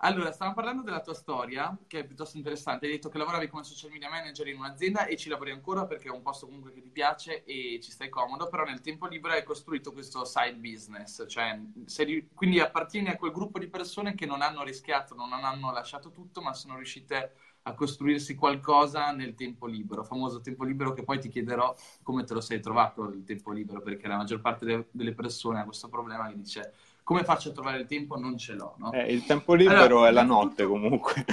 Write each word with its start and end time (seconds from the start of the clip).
Allora, 0.00 0.30
stavamo 0.30 0.54
parlando 0.54 0.82
della 0.82 1.00
tua 1.00 1.12
storia, 1.14 1.76
che 1.88 2.00
è 2.00 2.04
piuttosto 2.06 2.36
interessante. 2.36 2.86
Hai 2.86 2.92
detto 2.92 3.08
che 3.08 3.18
lavoravi 3.18 3.48
come 3.48 3.64
social 3.64 3.90
media 3.90 4.08
manager 4.08 4.46
in 4.46 4.58
un'azienda 4.58 5.06
e 5.06 5.16
ci 5.16 5.28
lavori 5.28 5.50
ancora 5.50 5.86
perché 5.86 6.06
è 6.06 6.12
un 6.12 6.22
posto 6.22 6.46
comunque 6.46 6.72
che 6.72 6.80
ti 6.80 6.88
piace 6.90 7.42
e 7.44 7.80
ci 7.82 7.90
stai 7.90 8.08
comodo, 8.08 8.48
però 8.48 8.62
nel 8.62 8.80
tempo 8.80 9.08
libero 9.08 9.34
hai 9.34 9.42
costruito 9.42 9.92
questo 9.92 10.24
side 10.24 10.54
business, 10.54 11.24
cioè 11.28 11.60
sei, 11.86 12.28
quindi 12.32 12.60
appartieni 12.60 13.08
a 13.08 13.16
quel 13.16 13.32
gruppo 13.32 13.58
di 13.58 13.66
persone 13.68 14.14
che 14.14 14.24
non 14.24 14.40
hanno 14.40 14.62
rischiato, 14.62 15.16
non 15.16 15.32
hanno 15.32 15.72
lasciato 15.72 16.12
tutto, 16.12 16.40
ma 16.42 16.54
sono 16.54 16.76
riuscite 16.76 17.32
a 17.62 17.74
costruirsi 17.74 18.36
qualcosa 18.36 19.10
nel 19.10 19.34
tempo 19.34 19.66
libero, 19.66 20.04
famoso 20.04 20.40
tempo 20.40 20.62
libero 20.64 20.92
che 20.92 21.02
poi 21.02 21.18
ti 21.18 21.28
chiederò 21.28 21.74
come 22.04 22.22
te 22.24 22.34
lo 22.34 22.40
sei 22.40 22.60
trovato 22.60 23.08
il 23.10 23.24
tempo 23.24 23.50
libero, 23.50 23.80
perché 23.82 24.06
la 24.06 24.16
maggior 24.16 24.40
parte 24.40 24.64
de- 24.64 24.86
delle 24.92 25.12
persone 25.12 25.58
ha 25.60 25.64
questo 25.64 25.88
problema 25.88 26.28
che 26.28 26.36
dice 26.36 26.72
come 27.08 27.24
faccio 27.24 27.48
a 27.48 27.52
trovare 27.52 27.80
il 27.80 27.86
tempo? 27.86 28.18
Non 28.18 28.36
ce 28.36 28.52
l'ho, 28.52 28.74
no? 28.76 28.92
Eh, 28.92 29.10
il 29.10 29.24
tempo 29.24 29.54
libero 29.54 29.82
allora, 29.82 30.08
è 30.08 30.12
la 30.12 30.24
notte 30.24 30.66
comunque. 30.66 31.24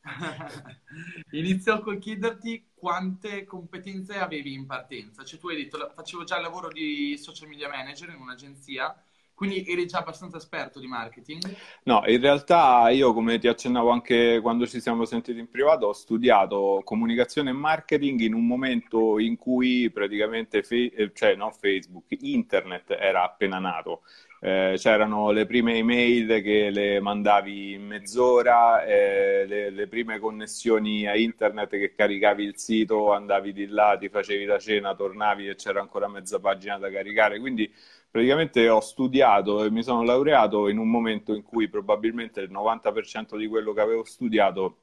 Inizio 1.32 1.80
col 1.80 1.98
chiederti 1.98 2.70
quante 2.72 3.44
competenze 3.44 4.18
avevi 4.18 4.54
in 4.54 4.64
partenza. 4.64 5.22
Cioè 5.22 5.38
tu 5.38 5.50
hai 5.50 5.56
detto, 5.56 5.92
facevo 5.94 6.24
già 6.24 6.36
il 6.36 6.42
lavoro 6.44 6.68
di 6.68 7.18
social 7.18 7.48
media 7.48 7.68
manager 7.68 8.08
in 8.08 8.22
un'agenzia, 8.22 8.98
quindi 9.40 9.64
eri 9.66 9.86
già 9.86 10.00
abbastanza 10.00 10.36
esperto 10.36 10.78
di 10.78 10.86
marketing? 10.86 11.56
No, 11.84 12.02
in 12.04 12.20
realtà 12.20 12.90
io, 12.90 13.14
come 13.14 13.38
ti 13.38 13.48
accennavo 13.48 13.88
anche 13.88 14.38
quando 14.42 14.66
ci 14.66 14.82
siamo 14.82 15.06
sentiti 15.06 15.38
in 15.38 15.48
privato, 15.48 15.86
ho 15.86 15.92
studiato 15.94 16.82
comunicazione 16.84 17.48
e 17.48 17.54
marketing 17.54 18.20
in 18.20 18.34
un 18.34 18.46
momento 18.46 19.18
in 19.18 19.38
cui 19.38 19.90
praticamente, 19.90 20.62
fe- 20.62 20.92
eh, 20.94 21.10
cioè 21.14 21.36
no, 21.36 21.52
Facebook, 21.52 22.04
internet 22.20 22.90
era 22.90 23.22
appena 23.24 23.58
nato 23.58 24.02
eh, 24.42 24.74
c'erano 24.78 25.30
le 25.32 25.44
prime 25.44 25.74
email 25.74 26.42
che 26.42 26.70
le 26.70 26.98
mandavi 26.98 27.74
in 27.74 27.86
mezz'ora, 27.86 28.84
eh, 28.84 29.44
le, 29.46 29.70
le, 29.70 29.86
prime 29.86 30.18
connessioni 30.18 31.06
a 31.06 31.14
internet 31.14 31.68
che 31.70 31.94
caricavi 31.94 32.42
il 32.42 32.56
sito, 32.56 33.12
andavi 33.12 33.52
di 33.52 33.66
là, 33.66 33.96
ti 34.00 34.08
facevi 34.08 34.46
la 34.46 34.58
cena, 34.58 34.94
tornavi 34.94 35.48
e 35.48 35.56
c'era 35.56 35.80
ancora 35.80 36.08
mezza 36.08 36.40
pagina 36.40 36.78
da 36.78 36.90
caricare. 36.90 37.38
Quindi 37.38 37.70
praticamente 38.10 38.68
ho 38.68 38.80
studiato 38.80 39.64
e 39.64 39.70
mi 39.70 39.82
sono 39.82 40.02
laureato 40.02 40.68
in 40.68 40.78
un 40.78 40.90
momento 40.90 41.34
in 41.34 41.42
cui 41.42 41.68
probabilmente 41.68 42.40
il 42.40 42.50
90% 42.50 43.36
di 43.36 43.46
quello 43.46 43.72
che 43.72 43.80
avevo 43.80 44.04
studiato 44.04 44.78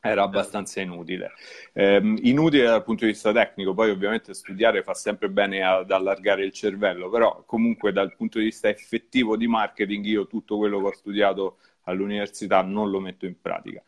era 0.00 0.22
abbastanza 0.22 0.80
inutile. 0.80 1.32
Eh, 1.72 2.00
inutile 2.22 2.64
dal 2.64 2.84
punto 2.84 3.04
di 3.04 3.10
vista 3.10 3.32
tecnico, 3.32 3.74
poi 3.74 3.90
ovviamente 3.90 4.32
studiare 4.32 4.82
fa 4.82 4.94
sempre 4.94 5.28
bene 5.28 5.62
ad 5.62 5.90
allargare 5.90 6.44
il 6.44 6.52
cervello, 6.52 7.10
però 7.10 7.42
comunque 7.44 7.92
dal 7.92 8.14
punto 8.14 8.38
di 8.38 8.44
vista 8.44 8.68
effettivo 8.68 9.36
di 9.36 9.46
marketing 9.46 10.04
io 10.06 10.26
tutto 10.26 10.56
quello 10.56 10.80
che 10.80 10.86
ho 10.86 10.94
studiato 10.94 11.58
all'università 11.82 12.62
non 12.62 12.88
lo 12.88 13.00
metto 13.00 13.26
in 13.26 13.38
pratica. 13.40 13.82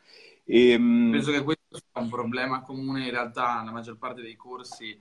E, 0.44 0.70
ehm, 0.70 1.12
Penso 1.12 1.30
che 1.30 1.42
questo 1.42 1.78
sia 1.78 2.03
un 2.03 2.10
problema 2.10 2.60
comune 2.62 3.05
in 3.05 3.10
realtà 3.10 3.60
nella 3.60 3.70
maggior 3.70 3.97
parte 3.97 4.20
dei 4.20 4.36
corsi 4.36 4.98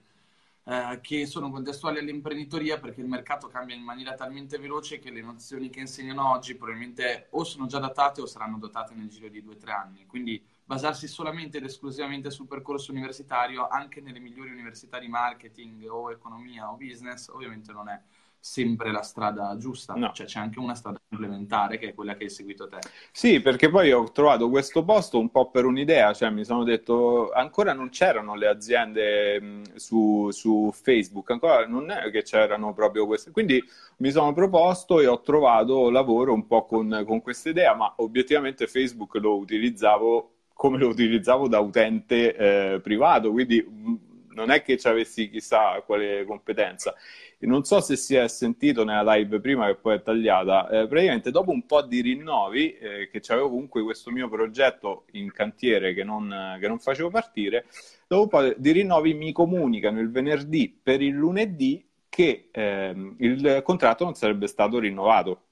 eh, 0.63 0.99
che 1.01 1.25
sono 1.25 1.49
contestuali 1.49 1.97
all'imprenditoria 1.99 2.79
perché 2.79 3.01
il 3.01 3.07
mercato 3.07 3.47
cambia 3.47 3.75
in 3.75 3.81
maniera 3.81 4.13
talmente 4.13 4.57
veloce 4.59 4.99
che 4.99 5.09
le 5.09 5.21
nozioni 5.21 5.69
che 5.69 5.79
insegnano 5.79 6.29
oggi 6.29 6.55
probabilmente 6.55 7.27
o 7.31 7.43
sono 7.43 7.65
già 7.65 7.79
datate 7.79 8.21
o 8.21 8.25
saranno 8.25 8.57
dotate 8.57 8.93
nel 8.93 9.09
giro 9.09 9.27
di 9.27 9.41
due 9.41 9.55
o 9.55 9.57
tre 9.57 9.71
anni. 9.71 10.05
Quindi 10.05 10.43
basarsi 10.63 11.07
solamente 11.07 11.57
ed 11.57 11.65
esclusivamente 11.65 12.29
sul 12.29 12.47
percorso 12.47 12.91
universitario, 12.91 13.67
anche 13.67 14.01
nelle 14.01 14.19
migliori 14.19 14.51
università 14.51 14.99
di 14.99 15.07
marketing 15.07 15.85
o 15.89 16.11
economia 16.11 16.71
o 16.71 16.77
business, 16.77 17.27
ovviamente 17.29 17.71
non 17.71 17.89
è 17.89 17.99
sempre 18.41 18.91
la 18.91 19.03
strada 19.03 19.55
giusta, 19.57 19.93
no. 19.93 20.11
cioè 20.13 20.25
c'è 20.25 20.39
anche 20.39 20.57
una 20.57 20.73
strada 20.73 20.99
complementare 21.07 21.77
che 21.77 21.89
è 21.89 21.93
quella 21.93 22.15
che 22.15 22.23
hai 22.23 22.29
seguito 22.31 22.67
te. 22.67 22.79
Sì, 23.11 23.39
perché 23.39 23.69
poi 23.69 23.91
ho 23.91 24.11
trovato 24.11 24.49
questo 24.49 24.83
posto 24.83 25.19
un 25.19 25.29
po' 25.29 25.51
per 25.51 25.65
un'idea, 25.65 26.11
cioè 26.13 26.31
mi 26.31 26.43
sono 26.43 26.63
detto 26.63 27.29
ancora 27.31 27.73
non 27.73 27.89
c'erano 27.89 28.35
le 28.35 28.47
aziende 28.47 29.61
su, 29.75 30.29
su 30.31 30.71
Facebook, 30.73 31.29
ancora 31.29 31.67
non 31.67 31.91
è 31.91 32.09
che 32.09 32.23
c'erano 32.23 32.73
proprio 32.73 33.05
queste, 33.05 33.29
quindi 33.29 33.63
mi 33.97 34.09
sono 34.09 34.33
proposto 34.33 34.99
e 34.99 35.05
ho 35.05 35.21
trovato 35.21 35.91
lavoro 35.91 36.33
un 36.33 36.47
po' 36.47 36.65
con, 36.65 37.03
con 37.05 37.21
questa 37.21 37.49
idea, 37.49 37.75
ma 37.75 37.93
obiettivamente 37.97 38.65
Facebook 38.65 39.15
lo 39.15 39.37
utilizzavo 39.37 40.31
come 40.53 40.77
lo 40.77 40.89
utilizzavo 40.89 41.47
da 41.47 41.59
utente 41.59 42.35
eh, 42.35 42.79
privato, 42.81 43.31
quindi 43.31 44.09
non 44.33 44.51
è 44.51 44.61
che 44.61 44.77
ci 44.77 44.87
avessi 44.87 45.29
chissà 45.29 45.81
quale 45.85 46.25
competenza. 46.25 46.95
E 47.37 47.47
non 47.47 47.63
so 47.63 47.79
se 47.81 47.95
si 47.95 48.15
è 48.15 48.27
sentito 48.27 48.83
nella 48.83 49.15
live 49.15 49.39
prima 49.39 49.65
che 49.67 49.75
poi 49.75 49.95
è 49.95 50.01
tagliata, 50.01 50.69
eh, 50.69 50.87
praticamente 50.87 51.31
dopo 51.31 51.51
un 51.51 51.65
po' 51.65 51.81
di 51.81 52.01
rinnovi, 52.01 52.77
eh, 52.77 53.09
che 53.09 53.21
avevo 53.31 53.49
comunque 53.49 53.81
questo 53.83 54.11
mio 54.11 54.29
progetto 54.29 55.05
in 55.13 55.31
cantiere 55.31 55.93
che 55.93 56.03
non, 56.03 56.57
che 56.59 56.67
non 56.67 56.79
facevo 56.79 57.09
partire, 57.09 57.65
dopo 58.07 58.21
un 58.23 58.27
po' 58.29 58.55
di 58.57 58.71
rinnovi 58.71 59.13
mi 59.13 59.31
comunicano 59.31 59.99
il 59.99 60.11
venerdì 60.11 60.69
per 60.81 61.01
il 61.01 61.13
lunedì 61.15 61.85
che 62.09 62.49
ehm, 62.51 63.15
il 63.19 63.61
contratto 63.63 64.03
non 64.03 64.15
sarebbe 64.15 64.47
stato 64.47 64.79
rinnovato. 64.79 65.43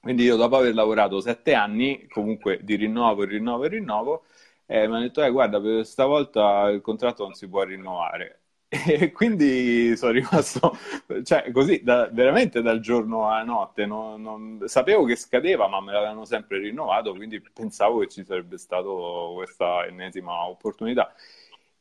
Quindi 0.00 0.22
io 0.24 0.36
dopo 0.36 0.56
aver 0.56 0.74
lavorato 0.74 1.20
sette 1.20 1.52
anni, 1.52 2.06
comunque 2.08 2.58
di 2.62 2.74
rinnovo, 2.74 3.24
rinnovo 3.24 3.66
rinnovo, 3.66 4.24
eh, 4.70 4.86
mi 4.86 4.94
hanno 4.94 5.00
detto, 5.00 5.22
eh, 5.24 5.30
guarda, 5.30 5.60
per 5.60 5.84
stavolta 5.84 6.68
il 6.68 6.80
contratto 6.80 7.24
non 7.24 7.34
si 7.34 7.48
può 7.48 7.62
rinnovare. 7.64 8.36
E 8.70 9.10
quindi 9.10 9.96
sono 9.96 10.12
rimasto, 10.12 10.76
cioè, 11.24 11.50
così, 11.50 11.82
da, 11.82 12.08
veramente 12.12 12.62
dal 12.62 12.78
giorno 12.78 13.28
alla 13.28 13.42
notte. 13.42 13.84
Non, 13.84 14.22
non, 14.22 14.62
sapevo 14.66 15.04
che 15.04 15.16
scadeva, 15.16 15.66
ma 15.66 15.80
me 15.80 15.92
l'avevano 15.92 16.24
sempre 16.24 16.58
rinnovato, 16.58 17.12
quindi 17.14 17.40
pensavo 17.40 17.98
che 17.98 18.08
ci 18.08 18.24
sarebbe 18.24 18.58
stata 18.58 18.86
questa 19.34 19.86
ennesima 19.86 20.46
opportunità 20.46 21.12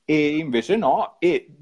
e 0.09 0.37
invece 0.37 0.75
no, 0.75 1.17
e 1.19 1.55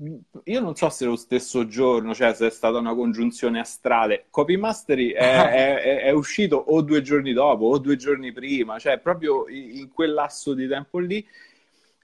io 0.46 0.62
non 0.62 0.74
so 0.74 0.88
se 0.88 1.04
lo 1.04 1.18
stesso 1.18 1.68
giorno, 1.68 2.16
cioè 2.16 2.34
se 2.34 2.48
è 2.48 2.50
stata 2.50 2.78
una 2.78 2.96
congiunzione 2.96 3.60
astrale, 3.60 4.28
Copy 4.30 4.56
Mastery 4.56 5.10
è, 5.10 5.20
è, 5.84 6.02
è, 6.04 6.12
uscito 6.12 6.56
o 6.56 6.82
due 6.82 7.02
giorni 7.02 7.34
dopo 7.34 7.66
o 7.66 7.78
due 7.78 7.98
giorni 7.98 8.32
prima, 8.32 8.80
cioè 8.80 9.00
proprio 9.00 9.50
in 9.50 9.92
quel 9.92 10.14
lasso 10.14 10.54
di 10.54 10.66
tempo 10.66 10.98
lì, 11.00 11.28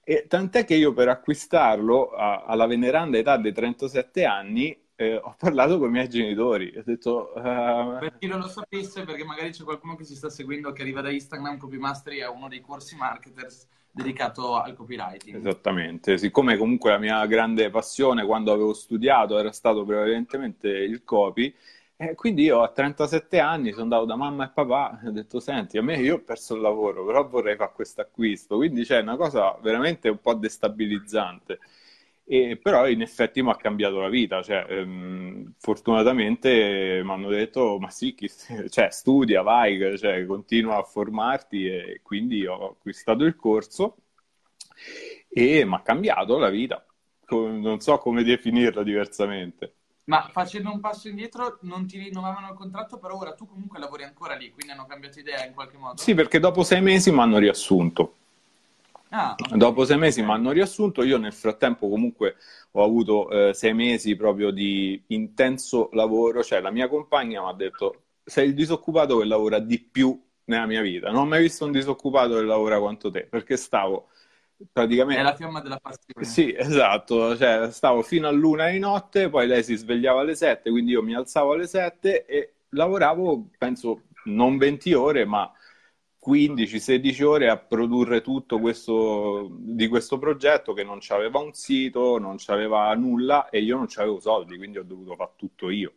e 0.04 0.26
tant'è 0.28 0.66
che 0.66 0.74
io 0.74 0.92
per 0.92 1.08
acquistarlo 1.08 2.10
a, 2.10 2.44
alla 2.44 2.66
veneranda 2.66 3.16
età 3.16 3.38
dei 3.38 3.54
37 3.54 4.26
anni 4.26 4.78
eh, 4.96 5.16
ho 5.16 5.34
parlato 5.38 5.78
con 5.78 5.88
i 5.88 5.92
miei 5.92 6.10
genitori, 6.10 6.74
ho 6.76 6.82
detto... 6.84 7.32
Uh... 7.36 7.96
Per 8.00 8.18
chi 8.18 8.26
non 8.26 8.40
lo 8.40 8.48
sapesse, 8.48 9.04
perché 9.04 9.24
magari 9.24 9.50
c'è 9.50 9.64
qualcuno 9.64 9.96
che 9.96 10.04
si 10.04 10.14
sta 10.14 10.28
seguendo 10.28 10.72
che 10.72 10.82
arriva 10.82 11.00
da 11.00 11.10
Instagram, 11.10 11.56
Copy 11.56 11.78
Mastery 11.78 12.18
è 12.18 12.28
uno 12.28 12.48
dei 12.48 12.60
corsi 12.60 12.96
marketers 12.96 13.66
dedicato 13.94 14.56
al 14.56 14.74
copywriting. 14.74 15.36
Esattamente, 15.36 16.18
siccome 16.18 16.56
comunque 16.56 16.90
la 16.90 16.98
mia 16.98 17.24
grande 17.26 17.70
passione 17.70 18.26
quando 18.26 18.52
avevo 18.52 18.74
studiato 18.74 19.38
era 19.38 19.52
stato 19.52 19.84
prevalentemente 19.84 20.68
il 20.68 21.04
copy, 21.04 21.54
eh, 21.96 22.16
quindi 22.16 22.42
io 22.42 22.62
a 22.62 22.68
37 22.68 23.38
anni 23.38 23.70
sono 23.70 23.82
andato 23.82 24.04
da 24.04 24.16
mamma 24.16 24.46
e 24.46 24.50
papà 24.52 25.00
e 25.04 25.08
ho 25.08 25.10
detto, 25.12 25.38
senti, 25.38 25.78
a 25.78 25.82
me 25.82 25.96
io 25.98 26.16
ho 26.16 26.20
perso 26.20 26.56
il 26.56 26.60
lavoro, 26.60 27.04
però 27.04 27.28
vorrei 27.28 27.54
fare 27.54 27.70
questo 27.72 28.00
acquisto, 28.00 28.56
quindi 28.56 28.82
c'è 28.82 29.00
una 29.00 29.16
cosa 29.16 29.56
veramente 29.62 30.08
un 30.08 30.18
po' 30.20 30.34
destabilizzante. 30.34 31.60
E, 32.26 32.56
però 32.56 32.88
in 32.88 33.02
effetti 33.02 33.42
mi 33.42 33.50
ha 33.50 33.56
cambiato 33.56 34.00
la 34.00 34.08
vita, 34.08 34.42
cioè, 34.42 34.64
ehm, 34.68 35.54
fortunatamente 35.58 37.02
mi 37.04 37.10
hanno 37.10 37.28
detto 37.28 37.78
ma 37.78 37.90
sì, 37.90 38.14
chi, 38.14 38.30
cioè, 38.70 38.90
studia, 38.90 39.42
vai, 39.42 39.98
cioè, 39.98 40.24
continua 40.24 40.78
a 40.78 40.82
formarti 40.84 41.66
e 41.66 42.00
quindi 42.02 42.46
ho 42.46 42.70
acquistato 42.70 43.24
il 43.24 43.36
corso 43.36 43.96
e 45.28 45.64
mi 45.64 45.74
ha 45.74 45.82
cambiato 45.82 46.38
la 46.38 46.48
vita, 46.48 46.84
non 47.28 47.80
so 47.80 47.98
come 47.98 48.22
definirla 48.22 48.82
diversamente. 48.82 49.74
Ma 50.06 50.28
facendo 50.30 50.70
un 50.70 50.80
passo 50.80 51.08
indietro 51.08 51.58
non 51.62 51.86
ti 51.86 51.98
rinnovavano 51.98 52.48
il 52.48 52.54
contratto, 52.54 52.98
però 52.98 53.16
ora 53.16 53.32
tu 53.34 53.46
comunque 53.46 53.78
lavori 53.78 54.04
ancora 54.04 54.34
lì, 54.34 54.50
quindi 54.50 54.72
hanno 54.72 54.86
cambiato 54.86 55.18
idea 55.18 55.44
in 55.46 55.54
qualche 55.54 55.78
modo? 55.78 55.96
Sì, 56.00 56.14
perché 56.14 56.38
dopo 56.40 56.62
sei 56.62 56.82
mesi 56.82 57.10
mi 57.10 57.20
hanno 57.20 57.38
riassunto. 57.38 58.16
Ah, 59.16 59.36
okay. 59.38 59.56
Dopo 59.56 59.84
sei 59.84 59.96
mesi 59.96 60.22
mi 60.22 60.32
hanno 60.32 60.50
riassunto, 60.50 61.04
io 61.04 61.18
nel 61.18 61.32
frattempo 61.32 61.88
comunque 61.88 62.34
ho 62.72 62.82
avuto 62.82 63.30
eh, 63.30 63.54
sei 63.54 63.72
mesi 63.72 64.16
proprio 64.16 64.50
di 64.50 65.00
intenso 65.08 65.88
lavoro, 65.92 66.42
cioè 66.42 66.60
la 66.60 66.72
mia 66.72 66.88
compagna 66.88 67.40
mi 67.42 67.48
ha 67.48 67.52
detto 67.52 68.06
sei 68.24 68.48
il 68.48 68.54
disoccupato 68.54 69.18
che 69.18 69.24
lavora 69.24 69.60
di 69.60 69.78
più 69.78 70.20
nella 70.46 70.66
mia 70.66 70.82
vita, 70.82 71.12
non 71.12 71.22
ho 71.22 71.26
mai 71.26 71.42
visto 71.42 71.64
un 71.64 71.70
disoccupato 71.70 72.34
che 72.34 72.42
lavora 72.42 72.80
quanto 72.80 73.08
te, 73.12 73.24
perché 73.24 73.56
stavo 73.56 74.08
praticamente... 74.72 75.20
È 75.20 75.24
la 75.24 75.36
fiamma 75.36 75.60
della 75.60 75.78
passione. 75.78 76.24
Sì, 76.24 76.52
esatto, 76.52 77.36
cioè 77.36 77.70
stavo 77.70 78.02
fino 78.02 78.26
all'una 78.26 78.68
di 78.70 78.80
notte, 78.80 79.28
poi 79.28 79.46
lei 79.46 79.62
si 79.62 79.76
svegliava 79.76 80.22
alle 80.22 80.34
sette, 80.34 80.70
quindi 80.70 80.90
io 80.90 81.02
mi 81.02 81.14
alzavo 81.14 81.52
alle 81.52 81.68
sette 81.68 82.24
e 82.24 82.54
lavoravo, 82.70 83.50
penso, 83.58 84.02
non 84.24 84.58
20 84.58 84.92
ore, 84.92 85.24
ma 85.24 85.48
15-16 86.24 87.22
ore 87.24 87.48
a 87.48 87.56
produrre 87.56 88.20
tutto 88.22 88.58
questo, 88.58 89.48
di 89.50 89.88
questo 89.88 90.18
progetto 90.18 90.72
che 90.72 90.84
non 90.84 90.98
aveva 91.08 91.38
un 91.38 91.52
sito, 91.52 92.18
non 92.18 92.36
aveva 92.46 92.94
nulla 92.94 93.48
e 93.50 93.60
io 93.60 93.76
non 93.76 93.86
avevo 93.96 94.20
soldi, 94.20 94.56
quindi 94.56 94.78
ho 94.78 94.84
dovuto 94.84 95.14
fare 95.14 95.32
tutto 95.36 95.70
io. 95.70 95.92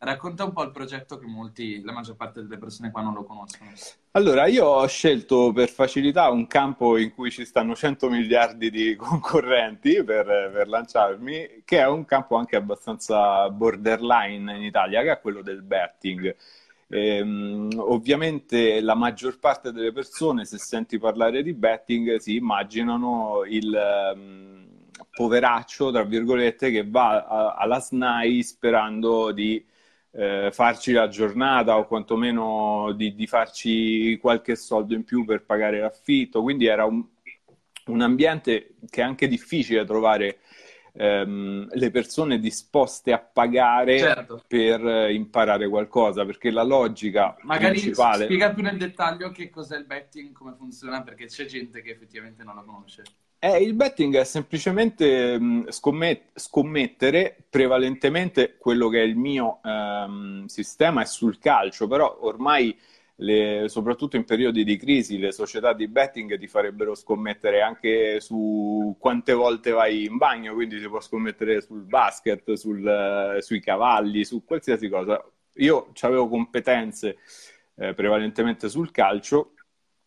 Racconta 0.00 0.44
un 0.44 0.52
po' 0.52 0.62
il 0.62 0.70
progetto 0.70 1.18
che 1.18 1.26
molti, 1.26 1.82
la 1.82 1.90
maggior 1.90 2.14
parte 2.14 2.40
delle 2.40 2.56
persone 2.56 2.92
qua 2.92 3.02
non 3.02 3.14
lo 3.14 3.24
conoscono. 3.24 3.72
Allora, 4.12 4.46
io 4.46 4.64
ho 4.64 4.86
scelto 4.86 5.50
per 5.52 5.68
facilità 5.68 6.30
un 6.30 6.46
campo 6.46 6.96
in 6.96 7.12
cui 7.12 7.32
ci 7.32 7.44
stanno 7.44 7.74
100 7.74 8.08
miliardi 8.08 8.70
di 8.70 8.94
concorrenti 8.96 10.04
per, 10.04 10.50
per 10.52 10.68
lanciarmi, 10.68 11.62
che 11.64 11.80
è 11.80 11.88
un 11.88 12.04
campo 12.04 12.36
anche 12.36 12.54
abbastanza 12.54 13.50
borderline 13.50 14.56
in 14.56 14.62
Italia, 14.62 15.02
che 15.02 15.10
è 15.10 15.20
quello 15.20 15.42
del 15.42 15.62
betting. 15.62 16.36
Ehm, 16.90 17.68
ovviamente 17.76 18.80
la 18.80 18.94
maggior 18.94 19.38
parte 19.38 19.72
delle 19.72 19.92
persone, 19.92 20.44
se 20.44 20.58
senti 20.58 20.98
parlare 20.98 21.42
di 21.42 21.52
betting, 21.52 22.16
si 22.16 22.36
immaginano 22.36 23.44
il 23.46 24.12
um, 24.14 24.66
poveraccio, 25.12 25.90
tra 25.90 26.04
virgolette, 26.04 26.70
che 26.70 26.86
va 26.88 27.24
a, 27.26 27.54
alla 27.54 27.80
SNAI 27.80 28.42
sperando 28.42 29.32
di 29.32 29.62
eh, 30.12 30.50
farci 30.52 30.92
la 30.92 31.08
giornata 31.08 31.76
o 31.76 31.86
quantomeno 31.86 32.92
di, 32.96 33.14
di, 33.14 33.26
farci 33.26 34.16
qualche 34.18 34.56
soldo 34.56 34.94
in 34.94 35.04
più 35.04 35.24
per 35.24 35.44
pagare 35.44 35.80
l'affitto. 35.80 36.42
Quindi 36.42 36.66
era 36.66 36.84
un, 36.86 37.04
un 37.86 38.00
ambiente 38.00 38.74
che 38.88 39.02
è 39.02 39.04
anche 39.04 39.28
difficile 39.28 39.84
trovare 39.84 40.38
ehm, 40.98 41.68
le 41.70 41.90
persone 41.90 42.40
disposte 42.40 43.12
a 43.12 43.18
pagare 43.18 43.98
certo. 43.98 44.42
per 44.46 44.84
eh, 44.84 45.14
imparare 45.14 45.68
qualcosa, 45.68 46.24
perché 46.26 46.50
la 46.50 46.64
logica 46.64 47.36
Magari 47.42 47.78
principale... 47.78 48.24
spiega 48.24 48.52
più 48.52 48.62
nel 48.62 48.76
dettaglio 48.76 49.30
che 49.30 49.48
cos'è 49.48 49.76
il 49.76 49.84
betting, 49.84 50.32
come 50.32 50.54
funziona, 50.58 51.02
perché 51.02 51.26
c'è 51.26 51.44
gente 51.44 51.80
che 51.80 51.90
effettivamente 51.90 52.42
non 52.42 52.56
lo 52.56 52.64
conosce. 52.64 53.02
Eh, 53.40 53.62
il 53.62 53.74
betting 53.74 54.16
è 54.16 54.24
semplicemente 54.24 55.38
mh, 55.38 55.70
scommet- 55.70 56.30
scommettere 56.34 57.36
prevalentemente 57.48 58.56
quello 58.58 58.88
che 58.88 59.00
è 59.00 59.04
il 59.04 59.16
mio 59.16 59.60
ehm, 59.62 60.46
sistema 60.46 61.02
è 61.02 61.04
sul 61.04 61.38
calcio, 61.38 61.86
però 61.86 62.18
ormai 62.22 62.76
le, 63.20 63.64
soprattutto 63.68 64.16
in 64.16 64.24
periodi 64.24 64.64
di 64.64 64.76
crisi, 64.76 65.18
le 65.18 65.32
società 65.32 65.72
di 65.72 65.88
betting 65.88 66.38
ti 66.38 66.46
farebbero 66.46 66.94
scommettere 66.94 67.60
anche 67.62 68.20
su 68.20 68.96
quante 68.98 69.32
volte 69.32 69.70
vai 69.70 70.04
in 70.04 70.16
bagno, 70.16 70.54
quindi 70.54 70.78
si 70.78 70.88
può 70.88 71.00
scommettere 71.00 71.60
sul 71.60 71.82
basket, 71.82 72.52
sul, 72.52 73.38
sui 73.40 73.60
cavalli, 73.60 74.24
su 74.24 74.44
qualsiasi 74.44 74.88
cosa. 74.88 75.22
Io 75.54 75.92
avevo 76.00 76.28
competenze 76.28 77.16
eh, 77.74 77.92
prevalentemente 77.94 78.68
sul 78.68 78.92
calcio 78.92 79.54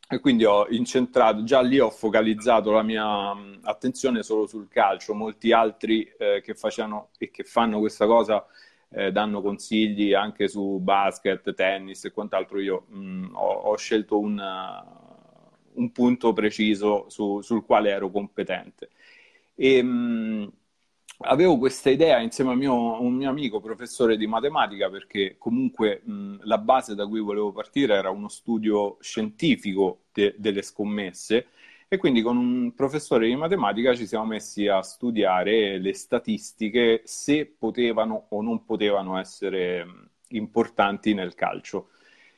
e 0.07 0.19
quindi 0.19 0.45
ho 0.45 0.67
incentrato, 0.69 1.43
già 1.43 1.61
lì 1.61 1.79
ho 1.79 1.89
focalizzato 1.89 2.71
la 2.71 2.83
mia 2.83 3.31
attenzione 3.63 4.23
solo 4.23 4.47
sul 4.47 4.69
calcio, 4.69 5.13
molti 5.13 5.51
altri 5.51 6.03
eh, 6.17 6.41
che 6.41 6.53
facevano 6.53 7.09
e 7.17 7.29
che 7.29 7.43
fanno 7.43 7.79
questa 7.79 8.05
cosa 8.05 8.45
eh, 8.93 9.11
danno 9.11 9.41
consigli 9.41 10.13
anche 10.13 10.47
su 10.47 10.79
basket, 10.79 11.53
tennis 11.53 12.03
e 12.05 12.11
quant'altro, 12.11 12.59
io 12.59 12.85
mh, 12.87 12.99
mm, 12.99 13.35
ho, 13.35 13.51
ho, 13.51 13.77
scelto 13.77 14.19
un, 14.19 14.37
uh, 14.37 15.79
un 15.79 15.91
punto 15.91 16.33
preciso 16.33 17.05
su, 17.09 17.41
sul 17.41 17.65
quale 17.65 17.89
ero 17.89 18.11
competente. 18.11 18.89
E, 19.55 19.81
mh, 19.81 19.87
mm, 19.87 20.47
avevo 21.23 21.57
questa 21.57 21.89
idea 21.89 22.19
insieme 22.19 22.51
a 22.51 22.55
mio, 22.55 23.01
un 23.01 23.13
mio 23.13 23.29
amico 23.29 23.59
professore 23.59 24.17
di 24.17 24.27
matematica 24.27 24.89
perché 24.89 25.35
comunque 25.37 26.01
mh, 26.03 26.13
mm, 26.13 26.35
la 26.43 26.57
base 26.57 26.95
da 26.95 27.07
cui 27.07 27.19
volevo 27.21 27.51
partire 27.51 27.95
era 27.95 28.09
uno 28.09 28.27
studio 28.27 28.97
scientifico 28.99 30.05
de- 30.11 30.35
delle 30.37 30.61
scommesse 30.61 31.47
e 31.93 31.97
quindi 31.97 32.21
con 32.21 32.37
un 32.37 32.73
professore 32.73 33.27
di 33.27 33.35
matematica 33.35 33.93
ci 33.93 34.07
siamo 34.07 34.23
messi 34.23 34.65
a 34.65 34.81
studiare 34.81 35.77
le 35.77 35.93
statistiche 35.93 37.01
se 37.03 37.45
potevano 37.45 38.27
o 38.29 38.41
non 38.41 38.63
potevano 38.63 39.19
essere 39.19 39.85
importanti 40.29 41.13
nel 41.13 41.35
calcio. 41.35 41.89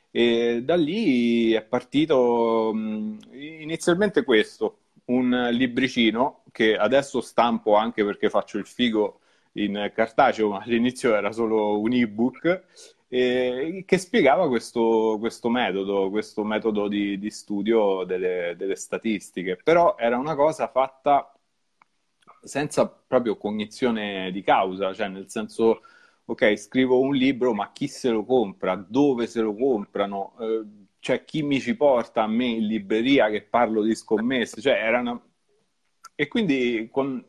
E 0.09 0.63
da 0.63 0.75
lì 0.75 1.51
è 1.51 1.61
partito 1.61 2.71
inizialmente 2.73 4.23
questo, 4.23 4.77
un 5.05 5.49
libricino 5.51 6.41
che 6.51 6.75
adesso 6.75 7.21
stampo 7.21 7.75
anche 7.75 8.03
perché 8.03 8.31
faccio 8.31 8.57
il 8.57 8.65
figo 8.65 9.19
in 9.51 9.91
cartaceo, 9.93 10.49
ma 10.49 10.63
all'inizio 10.65 11.13
era 11.13 11.31
solo 11.31 11.79
un 11.79 11.93
ebook 11.93 12.63
eh, 13.13 13.83
che 13.85 13.97
spiegava 13.99 14.47
questo, 14.47 15.17
questo, 15.19 15.47
metodo, 15.47 16.09
questo 16.09 16.43
metodo 16.43 16.87
di, 16.87 17.19
di 17.19 17.29
studio 17.29 18.03
delle, 18.05 18.55
delle, 18.57 18.75
statistiche, 18.75 19.55
però 19.55 19.95
era 19.99 20.17
una 20.17 20.33
cosa 20.33 20.67
fatta 20.67 21.31
senza 22.41 22.87
proprio 22.87 23.37
cognizione 23.37 24.31
di 24.31 24.41
causa, 24.41 24.95
cioè 24.95 25.09
nel 25.09 25.29
senso, 25.29 25.81
ok, 26.25 26.55
scrivo 26.57 26.99
un 26.99 27.13
libro, 27.13 27.53
ma 27.53 27.71
chi 27.71 27.87
se 27.87 28.09
lo 28.09 28.25
compra, 28.25 28.75
dove 28.75 29.27
se 29.27 29.41
lo 29.41 29.53
comprano, 29.53 30.35
eh, 30.39 30.63
cioè 30.99 31.23
chi 31.23 31.43
mi 31.43 31.59
ci 31.61 31.75
porta 31.75 32.23
a 32.23 32.27
me 32.27 32.45
in 32.45 32.65
libreria 32.65 33.29
che 33.29 33.43
parlo 33.43 33.83
di 33.83 33.93
scommesse, 33.93 34.59
cioè 34.59 34.73
era. 34.73 35.21
E 36.15 36.27
quindi 36.27 36.89
con, 36.91 37.23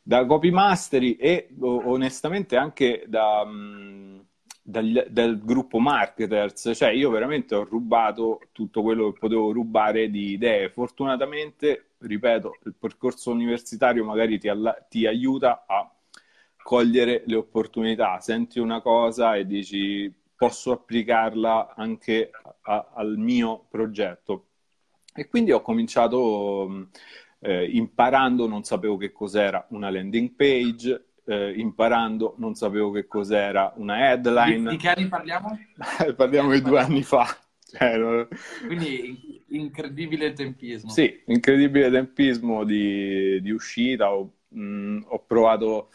da 0.00 0.24
copy 0.26 0.50
mastery 0.50 1.14
e 1.14 1.48
onestamente 1.60 2.56
anche 2.56 3.04
da... 3.08 3.44
Mh, 3.44 4.26
dal, 4.72 5.06
dal, 5.10 5.38
gruppo 5.38 5.78
marketers, 5.78 6.72
cioè 6.74 6.90
io 6.90 7.10
veramente 7.10 7.54
ho 7.54 7.64
rubato 7.64 8.40
tutto 8.52 8.82
quello 8.82 9.12
che 9.12 9.18
potevo 9.18 9.52
rubare 9.52 10.10
di 10.10 10.30
idee. 10.32 10.70
Fortunatamente, 10.70 11.90
ripeto, 11.98 12.56
il 12.64 12.74
percorso 12.78 13.30
universitario 13.30 14.04
magari 14.04 14.38
ti, 14.38 14.48
alla, 14.48 14.72
ti 14.88 15.06
aiuta 15.06 15.64
a 15.66 15.88
cogliere 16.56 17.22
le 17.26 17.36
opportunità. 17.36 18.18
Senti 18.20 18.58
una 18.58 18.80
cosa 18.80 19.36
e 19.36 19.46
dici 19.46 20.12
posso 20.34 20.72
applicarla 20.72 21.74
anche 21.76 22.30
a, 22.62 22.92
al 22.94 23.16
mio 23.18 23.66
progetto. 23.68 24.46
E 25.14 25.28
quindi 25.28 25.52
ho 25.52 25.60
cominciato 25.60 26.88
eh, 27.40 27.66
imparando, 27.66 28.48
non 28.48 28.64
sapevo 28.64 28.96
che 28.96 29.12
cos'era 29.12 29.66
una 29.70 29.90
landing 29.90 30.30
page, 30.30 31.11
eh, 31.24 31.52
imparando, 31.56 32.34
non 32.38 32.54
sapevo 32.54 32.90
che 32.90 33.06
cos'era 33.06 33.72
una 33.76 34.10
headline. 34.10 34.70
Di, 34.70 34.76
che 34.76 34.88
anni 34.88 35.08
parliamo? 35.08 35.58
parliamo 36.16 36.52
di 36.52 36.62
due 36.62 36.80
anni 36.80 37.02
fa. 37.02 37.26
Cioè. 37.64 38.28
Quindi 38.66 39.44
incredibile 39.48 40.32
tempismo. 40.32 40.90
Sì, 40.90 41.22
incredibile 41.26 41.90
tempismo 41.90 42.64
di, 42.64 43.40
di 43.40 43.50
uscita. 43.50 44.12
Ho, 44.12 44.30
mh, 44.48 45.04
ho 45.06 45.24
provato, 45.26 45.88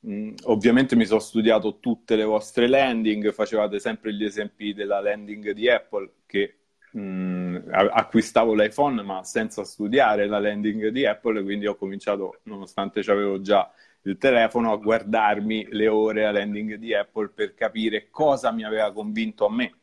mh, 0.00 0.34
ovviamente 0.44 0.96
mi 0.96 1.04
sono 1.04 1.20
studiato 1.20 1.78
tutte 1.78 2.16
le 2.16 2.24
vostre 2.24 2.68
landing, 2.68 3.32
facevate 3.32 3.78
sempre 3.78 4.14
gli 4.14 4.24
esempi 4.24 4.72
della 4.72 5.00
landing 5.00 5.50
di 5.50 5.68
Apple 5.68 6.10
che 6.24 6.60
mh, 6.92 7.68
acquistavo 7.70 8.54
l'iPhone 8.54 9.02
ma 9.02 9.22
senza 9.24 9.64
studiare 9.64 10.26
la 10.26 10.38
landing 10.38 10.88
di 10.88 11.06
Apple, 11.06 11.42
quindi 11.42 11.66
ho 11.66 11.76
cominciato, 11.76 12.40
nonostante 12.44 13.02
ci 13.02 13.10
avevo 13.10 13.40
già 13.40 13.70
il 14.02 14.16
telefono 14.16 14.72
a 14.72 14.76
guardarmi 14.76 15.68
le 15.70 15.88
ore 15.88 16.26
a 16.26 16.32
landing 16.32 16.74
di 16.76 16.94
Apple 16.94 17.28
per 17.28 17.54
capire 17.54 18.08
cosa 18.10 18.50
mi 18.50 18.64
aveva 18.64 18.92
convinto 18.92 19.46
a 19.46 19.50
me. 19.50 19.74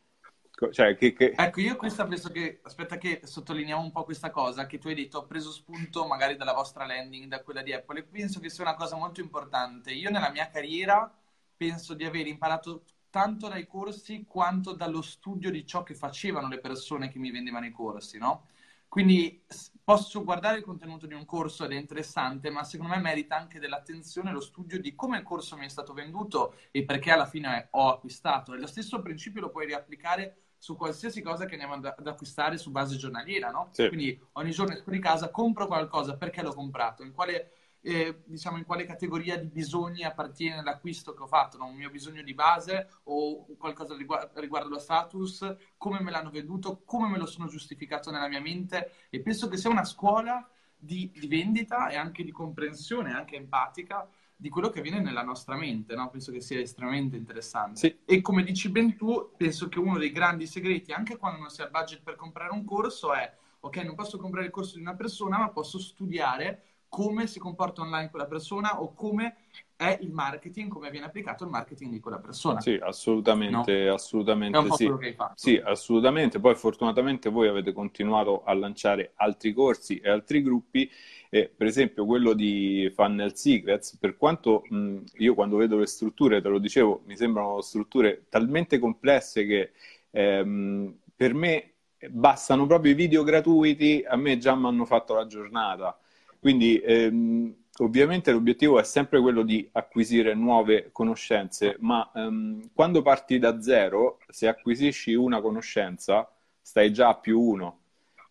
Cioè, 0.72 0.96
che, 0.96 1.12
che... 1.12 1.34
Ecco, 1.36 1.60
io 1.60 1.76
questa 1.76 2.04
penso 2.04 2.30
che, 2.30 2.58
aspetta 2.64 2.98
che 2.98 3.20
sottolineiamo 3.22 3.80
un 3.80 3.92
po' 3.92 4.02
questa 4.02 4.30
cosa, 4.30 4.66
che 4.66 4.78
tu 4.78 4.88
hai 4.88 4.96
detto, 4.96 5.18
ho 5.18 5.26
preso 5.26 5.52
spunto 5.52 6.04
magari 6.04 6.34
dalla 6.36 6.52
vostra 6.52 6.84
landing, 6.84 7.28
da 7.28 7.42
quella 7.42 7.62
di 7.62 7.72
Apple, 7.72 8.00
e 8.00 8.02
penso 8.02 8.40
che 8.40 8.50
sia 8.50 8.64
una 8.64 8.74
cosa 8.74 8.96
molto 8.96 9.20
importante. 9.20 9.92
Io 9.92 10.10
nella 10.10 10.32
mia 10.32 10.48
carriera 10.48 11.08
penso 11.56 11.94
di 11.94 12.04
aver 12.04 12.26
imparato 12.26 12.82
tanto 13.08 13.46
dai 13.48 13.68
corsi 13.68 14.24
quanto 14.26 14.72
dallo 14.72 15.00
studio 15.00 15.48
di 15.50 15.64
ciò 15.64 15.84
che 15.84 15.94
facevano 15.94 16.48
le 16.48 16.58
persone 16.58 17.08
che 17.08 17.20
mi 17.20 17.30
vendevano 17.30 17.66
i 17.66 17.70
corsi, 17.70 18.18
no? 18.18 18.46
Quindi 18.88 19.44
posso 19.84 20.24
guardare 20.24 20.58
il 20.58 20.64
contenuto 20.64 21.06
di 21.06 21.14
un 21.14 21.24
corso 21.24 21.64
ed 21.64 21.72
è 21.72 21.76
interessante, 21.76 22.50
ma 22.50 22.64
secondo 22.64 22.94
me 22.94 23.00
merita 23.00 23.36
anche 23.36 23.58
dell'attenzione 23.58 24.32
lo 24.32 24.40
studio 24.40 24.80
di 24.80 24.94
come 24.94 25.18
il 25.18 25.22
corso 25.22 25.56
mi 25.56 25.66
è 25.66 25.68
stato 25.68 25.92
venduto 25.92 26.54
e 26.70 26.84
perché 26.84 27.10
alla 27.10 27.26
fine 27.26 27.68
ho 27.72 27.88
acquistato. 27.88 28.54
E 28.54 28.58
lo 28.58 28.66
stesso 28.66 29.00
principio 29.00 29.40
lo 29.40 29.50
puoi 29.50 29.66
riapplicare 29.66 30.42
su 30.58 30.76
qualsiasi 30.76 31.22
cosa 31.22 31.44
che 31.46 31.52
andiamo 31.52 31.74
ad 31.74 32.06
acquistare 32.06 32.58
su 32.58 32.70
base 32.70 32.96
giornaliera, 32.96 33.50
no? 33.50 33.68
Sì. 33.72 33.88
Quindi 33.88 34.20
ogni 34.32 34.50
giorno 34.50 34.74
esco 34.74 34.90
di 34.90 34.98
casa, 34.98 35.30
compro 35.30 35.66
qualcosa, 35.66 36.16
perché 36.16 36.42
l'ho 36.42 36.52
comprato? 36.52 37.02
In 37.02 37.12
quale 37.12 37.52
eh, 37.80 38.22
diciamo 38.24 38.56
in 38.56 38.64
quale 38.64 38.84
categoria 38.84 39.38
di 39.38 39.46
bisogni 39.46 40.02
appartiene 40.02 40.62
l'acquisto 40.62 41.14
che 41.14 41.22
ho 41.22 41.26
fatto, 41.26 41.58
no? 41.58 41.66
un 41.66 41.76
mio 41.76 41.90
bisogno 41.90 42.22
di 42.22 42.34
base 42.34 42.88
o 43.04 43.46
qualcosa 43.56 43.96
riguardo, 43.96 44.40
riguardo 44.40 44.68
lo 44.68 44.78
status, 44.78 45.56
come 45.76 46.00
me 46.00 46.10
l'hanno 46.10 46.30
venduto, 46.30 46.82
come 46.84 47.08
me 47.08 47.18
lo 47.18 47.26
sono 47.26 47.46
giustificato 47.46 48.10
nella 48.10 48.28
mia 48.28 48.40
mente 48.40 48.92
e 49.10 49.20
penso 49.20 49.48
che 49.48 49.56
sia 49.56 49.70
una 49.70 49.84
scuola 49.84 50.48
di, 50.76 51.10
di 51.14 51.26
vendita 51.26 51.88
e 51.88 51.96
anche 51.96 52.24
di 52.24 52.30
comprensione, 52.30 53.12
anche 53.12 53.36
empatica 53.36 54.08
di 54.40 54.48
quello 54.50 54.70
che 54.70 54.78
avviene 54.78 55.00
nella 55.00 55.24
nostra 55.24 55.56
mente, 55.56 55.96
no? 55.96 56.10
Penso 56.10 56.30
che 56.30 56.40
sia 56.40 56.60
estremamente 56.60 57.16
interessante. 57.16 57.78
Sì. 57.78 57.98
E 58.04 58.20
come 58.20 58.44
dici 58.44 58.68
ben 58.68 58.94
tu, 58.94 59.32
penso 59.36 59.68
che 59.68 59.80
uno 59.80 59.98
dei 59.98 60.12
grandi 60.12 60.46
segreti, 60.46 60.92
anche 60.92 61.16
quando 61.16 61.40
non 61.40 61.50
si 61.50 61.60
ha 61.60 61.64
il 61.64 61.72
budget 61.72 62.02
per 62.02 62.14
comprare 62.14 62.52
un 62.52 62.64
corso, 62.64 63.12
è 63.12 63.36
ok, 63.60 63.76
non 63.78 63.96
posso 63.96 64.16
comprare 64.16 64.46
il 64.46 64.52
corso 64.52 64.76
di 64.76 64.82
una 64.82 64.94
persona, 64.94 65.38
ma 65.38 65.50
posso 65.50 65.80
studiare 65.80 66.62
come 66.88 67.26
si 67.26 67.38
comporta 67.38 67.82
online 67.82 68.10
quella 68.10 68.26
persona 68.26 68.80
o 68.80 68.92
come 68.94 69.36
è 69.76 69.96
il 70.00 70.10
marketing, 70.10 70.68
come 70.68 70.90
viene 70.90 71.06
applicato 71.06 71.44
il 71.44 71.50
marketing 71.50 71.92
di 71.92 72.00
quella 72.00 72.18
persona. 72.18 72.60
Sì, 72.60 72.78
assolutamente, 72.82 73.84
no? 73.84 73.94
assolutamente 73.94 74.70
sì. 74.72 74.90
Sì, 75.34 75.60
assolutamente. 75.62 76.40
Poi 76.40 76.56
fortunatamente 76.56 77.30
voi 77.30 77.46
avete 77.46 77.72
continuato 77.72 78.42
a 78.42 78.54
lanciare 78.54 79.12
altri 79.16 79.52
corsi 79.52 79.98
e 79.98 80.10
altri 80.10 80.42
gruppi. 80.42 80.90
E, 81.30 81.48
per 81.54 81.66
esempio 81.66 82.06
quello 82.06 82.32
di 82.32 82.90
Funnel 82.92 83.36
Secrets, 83.36 83.96
per 83.98 84.16
quanto 84.16 84.64
mh, 84.68 85.02
io 85.18 85.34
quando 85.34 85.56
vedo 85.58 85.78
le 85.78 85.86
strutture, 85.86 86.40
te 86.40 86.48
lo 86.48 86.58
dicevo, 86.58 87.02
mi 87.04 87.16
sembrano 87.16 87.60
strutture 87.60 88.24
talmente 88.28 88.78
complesse 88.78 89.46
che 89.46 89.72
ehm, 90.10 90.92
per 91.14 91.34
me 91.34 91.74
bastano 92.10 92.66
proprio 92.66 92.92
i 92.92 92.94
video 92.94 93.22
gratuiti, 93.22 94.04
a 94.06 94.16
me 94.16 94.38
già 94.38 94.54
mi 94.56 94.66
hanno 94.66 94.84
fatto 94.84 95.14
la 95.14 95.26
giornata. 95.26 95.96
Quindi 96.40 96.78
ehm, 96.78 97.54
ovviamente 97.78 98.32
l'obiettivo 98.32 98.78
è 98.78 98.84
sempre 98.84 99.20
quello 99.20 99.42
di 99.42 99.68
acquisire 99.72 100.34
nuove 100.34 100.90
conoscenze, 100.92 101.76
ma 101.80 102.10
ehm, 102.14 102.70
quando 102.72 103.02
parti 103.02 103.38
da 103.38 103.60
zero, 103.60 104.18
se 104.28 104.48
acquisisci 104.48 105.14
una 105.14 105.40
conoscenza, 105.40 106.30
stai 106.60 106.92
già 106.92 107.08
a 107.08 107.16
più 107.16 107.40
uno. 107.40 107.80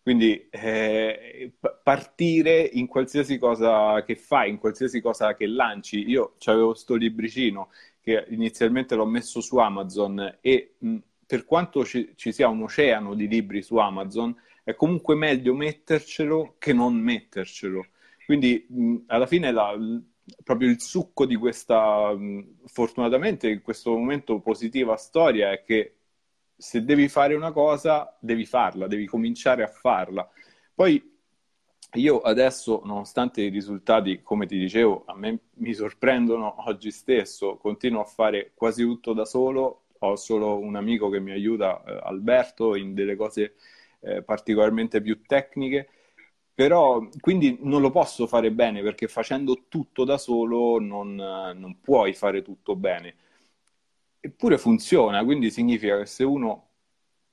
Quindi 0.02 0.48
eh, 0.48 1.52
partire 1.82 2.60
in 2.60 2.86
qualsiasi 2.86 3.36
cosa 3.36 4.02
che 4.04 4.16
fai, 4.16 4.48
in 4.48 4.58
qualsiasi 4.58 5.02
cosa 5.02 5.34
che 5.34 5.46
lanci. 5.46 6.08
Io 6.08 6.36
avevo 6.46 6.70
questo 6.70 6.94
libricino 6.94 7.68
che 8.00 8.24
inizialmente 8.30 8.94
l'ho 8.94 9.04
messo 9.04 9.42
su 9.42 9.58
Amazon 9.58 10.38
e 10.40 10.76
mh, 10.78 10.96
per 11.26 11.44
quanto 11.44 11.84
ci, 11.84 12.12
ci, 12.16 12.32
sia 12.32 12.48
un 12.48 12.62
oceano 12.62 13.14
di 13.14 13.28
libri 13.28 13.60
su 13.60 13.76
Amazon, 13.76 14.34
è 14.64 14.74
comunque 14.74 15.14
meglio 15.14 15.52
mettercelo 15.52 16.54
che 16.58 16.72
non 16.72 16.94
mettercelo. 16.94 17.84
Quindi 18.28 18.66
mh, 18.68 18.96
alla 19.06 19.24
fine 19.24 19.50
la, 19.52 19.74
proprio 20.44 20.68
il 20.68 20.82
succo 20.82 21.24
di 21.24 21.34
questa, 21.34 22.14
mh, 22.14 22.66
fortunatamente 22.66 23.48
in 23.48 23.62
questo 23.62 23.90
momento 23.96 24.38
positiva 24.40 24.96
storia 24.96 25.50
è 25.50 25.62
che 25.62 25.94
se 26.54 26.84
devi 26.84 27.08
fare 27.08 27.34
una 27.34 27.52
cosa, 27.52 28.14
devi 28.20 28.44
farla, 28.44 28.86
devi 28.86 29.06
cominciare 29.06 29.62
a 29.62 29.66
farla. 29.68 30.28
Poi 30.74 31.02
io 31.94 32.20
adesso, 32.20 32.82
nonostante 32.84 33.40
i 33.40 33.48
risultati, 33.48 34.20
come 34.22 34.44
ti 34.44 34.58
dicevo, 34.58 35.04
a 35.06 35.16
me 35.16 35.38
mi 35.54 35.72
sorprendono 35.72 36.66
oggi 36.66 36.90
stesso, 36.90 37.56
continuo 37.56 38.02
a 38.02 38.04
fare 38.04 38.52
quasi 38.54 38.82
tutto 38.82 39.14
da 39.14 39.24
solo, 39.24 39.84
ho 40.00 40.16
solo 40.16 40.58
un 40.58 40.76
amico 40.76 41.08
che 41.08 41.18
mi 41.18 41.30
aiuta, 41.30 41.82
eh, 41.82 41.98
Alberto, 42.02 42.76
in 42.76 42.92
delle 42.92 43.16
cose 43.16 43.54
eh, 44.00 44.22
particolarmente 44.22 45.00
più 45.00 45.22
tecniche 45.22 45.88
però 46.58 47.06
quindi 47.20 47.56
non 47.60 47.80
lo 47.80 47.92
posso 47.92 48.26
fare 48.26 48.50
bene 48.50 48.82
perché 48.82 49.06
facendo 49.06 49.66
tutto 49.68 50.02
da 50.02 50.18
solo 50.18 50.80
non, 50.80 51.14
non 51.14 51.78
puoi 51.80 52.14
fare 52.14 52.42
tutto 52.42 52.74
bene. 52.74 53.14
Eppure 54.18 54.58
funziona, 54.58 55.22
quindi 55.22 55.52
significa 55.52 55.96
che 55.98 56.06
se 56.06 56.24
uno 56.24 56.70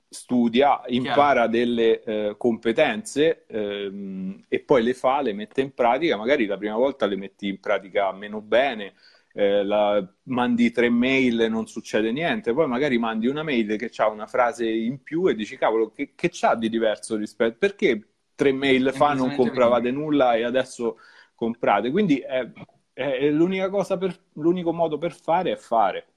studia, 0.08 0.80
impara 0.86 1.48
Chiaro. 1.48 1.48
delle 1.48 2.02
eh, 2.04 2.34
competenze 2.38 3.46
ehm, 3.48 4.44
e 4.46 4.60
poi 4.60 4.84
le 4.84 4.94
fa, 4.94 5.20
le 5.22 5.32
mette 5.32 5.60
in 5.60 5.74
pratica, 5.74 6.16
magari 6.16 6.46
la 6.46 6.56
prima 6.56 6.76
volta 6.76 7.04
le 7.06 7.16
metti 7.16 7.48
in 7.48 7.58
pratica 7.58 8.12
meno 8.12 8.40
bene, 8.40 8.94
eh, 9.32 9.64
la, 9.64 10.08
mandi 10.26 10.70
tre 10.70 10.88
mail 10.88 11.40
e 11.40 11.48
non 11.48 11.66
succede 11.66 12.12
niente, 12.12 12.52
poi 12.52 12.68
magari 12.68 12.96
mandi 12.96 13.26
una 13.26 13.42
mail 13.42 13.76
che 13.76 13.90
ha 13.96 14.08
una 14.08 14.28
frase 14.28 14.68
in 14.70 15.02
più 15.02 15.26
e 15.26 15.34
dici 15.34 15.56
cavolo 15.56 15.90
che, 15.90 16.12
che 16.14 16.28
c'ha 16.30 16.54
di 16.54 16.68
diverso 16.68 17.16
rispetto, 17.16 17.56
perché 17.58 18.10
tre 18.36 18.52
mail 18.52 18.92
fa 18.92 19.14
non 19.14 19.34
compravate 19.34 19.90
nulla 19.90 20.34
e 20.34 20.44
adesso 20.44 20.98
comprate. 21.34 21.90
Quindi 21.90 22.18
è, 22.18 22.48
è 22.92 23.30
l'unica 23.30 23.68
per, 23.96 24.16
l'unico 24.34 24.72
modo 24.72 24.98
per 24.98 25.12
fare 25.12 25.52
è 25.52 25.56
fare. 25.56 26.12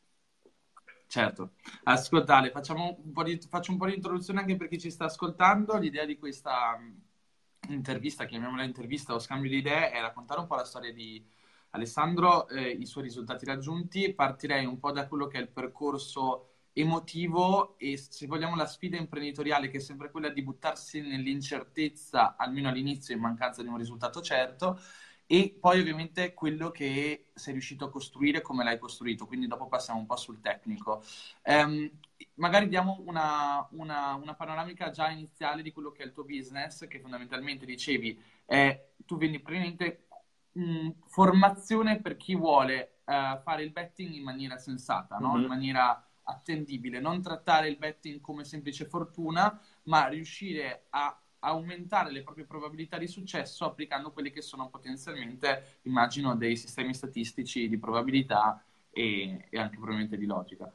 Certo, 1.07 1.53
ascoltare, 1.85 2.51
facciamo 2.51 2.99
un 3.03 3.11
po' 3.11 3.23
di, 3.23 3.39
faccio 3.49 3.71
un 3.71 3.79
po' 3.79 3.87
di 3.87 3.95
introduzione 3.95 4.41
anche 4.41 4.55
per 4.55 4.67
chi 4.67 4.77
ci 4.77 4.91
sta 4.91 5.05
ascoltando. 5.05 5.75
L'idea 5.77 6.05
di 6.05 6.19
questa 6.19 6.77
mm, 6.77 7.71
intervista, 7.73 8.25
chiamiamola 8.25 8.63
intervista 8.63 9.15
o 9.15 9.19
scambio 9.19 9.49
di 9.49 9.57
idee, 9.57 9.89
è 9.89 9.99
raccontare 10.01 10.41
un 10.41 10.45
po' 10.45 10.53
la 10.53 10.65
storia 10.65 10.93
di 10.93 11.25
Alessandro, 11.71 12.47
eh, 12.47 12.69
i 12.69 12.85
suoi 12.85 13.05
risultati 13.05 13.45
raggiunti. 13.45 14.13
Partirei 14.13 14.65
un 14.65 14.77
po' 14.77 14.91
da 14.91 15.07
quello 15.07 15.25
che 15.25 15.39
è 15.39 15.41
il 15.41 15.49
percorso 15.49 16.48
emotivo 16.81 17.77
e 17.77 17.97
se 17.97 18.25
vogliamo 18.25 18.55
la 18.55 18.65
sfida 18.65 18.97
imprenditoriale 18.97 19.69
che 19.69 19.77
è 19.77 19.81
sempre 19.81 20.11
quella 20.11 20.29
di 20.29 20.41
buttarsi 20.41 21.01
nell'incertezza, 21.01 22.35
almeno 22.37 22.69
all'inizio 22.69 23.13
in 23.13 23.21
mancanza 23.21 23.61
di 23.61 23.67
un 23.67 23.77
risultato 23.77 24.21
certo, 24.21 24.79
e 25.25 25.55
poi 25.59 25.79
ovviamente 25.79 26.33
quello 26.33 26.71
che 26.71 27.29
sei 27.35 27.53
riuscito 27.53 27.85
a 27.85 27.89
costruire, 27.91 28.41
come 28.41 28.63
l'hai 28.63 28.79
costruito, 28.79 29.27
quindi 29.27 29.45
dopo 29.45 29.67
passiamo 29.67 29.99
un 29.99 30.07
po' 30.07 30.15
sul 30.15 30.41
tecnico. 30.41 31.03
Um, 31.43 31.87
magari 32.35 32.67
diamo 32.67 33.03
una, 33.05 33.67
una, 33.71 34.15
una, 34.15 34.33
panoramica 34.33 34.89
già 34.89 35.09
iniziale 35.09 35.61
di 35.61 35.71
quello 35.71 35.91
che 35.91 36.01
è 36.01 36.05
il 36.05 36.13
tuo 36.13 36.23
business, 36.23 36.87
che 36.87 36.99
fondamentalmente 36.99 37.65
dicevi, 37.65 38.19
eh, 38.45 38.93
tu 39.05 39.17
vendi 39.17 39.39
praticamente 39.39 40.07
mh, 40.53 40.89
formazione 41.05 42.01
per 42.01 42.17
chi 42.17 42.35
vuole 42.35 43.01
uh, 43.05 43.39
fare 43.43 43.61
il 43.61 43.71
betting 43.71 44.11
in 44.13 44.23
maniera 44.23 44.57
sensata, 44.57 45.17
no? 45.17 45.33
mm-hmm. 45.33 45.41
in 45.41 45.47
maniera 45.47 46.08
attendibile, 46.29 46.99
non 46.99 47.21
trattare 47.21 47.67
il 47.67 47.77
betting 47.77 48.21
come 48.21 48.43
semplice 48.43 48.85
fortuna, 48.85 49.59
ma 49.83 50.07
riuscire 50.07 50.85
a 50.89 51.19
aumentare 51.39 52.11
le 52.11 52.23
proprie 52.23 52.45
probabilità 52.45 52.97
di 52.97 53.07
successo 53.07 53.65
applicando 53.65 54.11
quelli 54.11 54.31
che 54.31 54.41
sono 54.41 54.69
potenzialmente, 54.69 55.79
immagino, 55.83 56.35
dei 56.35 56.55
sistemi 56.55 56.93
statistici 56.93 57.69
di 57.69 57.77
probabilità 57.77 58.63
e, 58.91 59.47
e 59.49 59.57
anche 59.57 59.75
probabilmente 59.75 60.17
di 60.17 60.25
logica. 60.25 60.71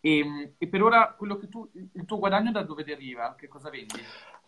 E, 0.00 0.54
e, 0.56 0.68
per 0.68 0.82
ora 0.82 1.16
tu, 1.48 1.70
il 1.72 2.04
tuo 2.06 2.18
guadagno 2.18 2.50
da 2.50 2.62
dove 2.62 2.84
deriva? 2.84 3.34
Che 3.34 3.48
cosa 3.48 3.68
vendi? 3.70 4.00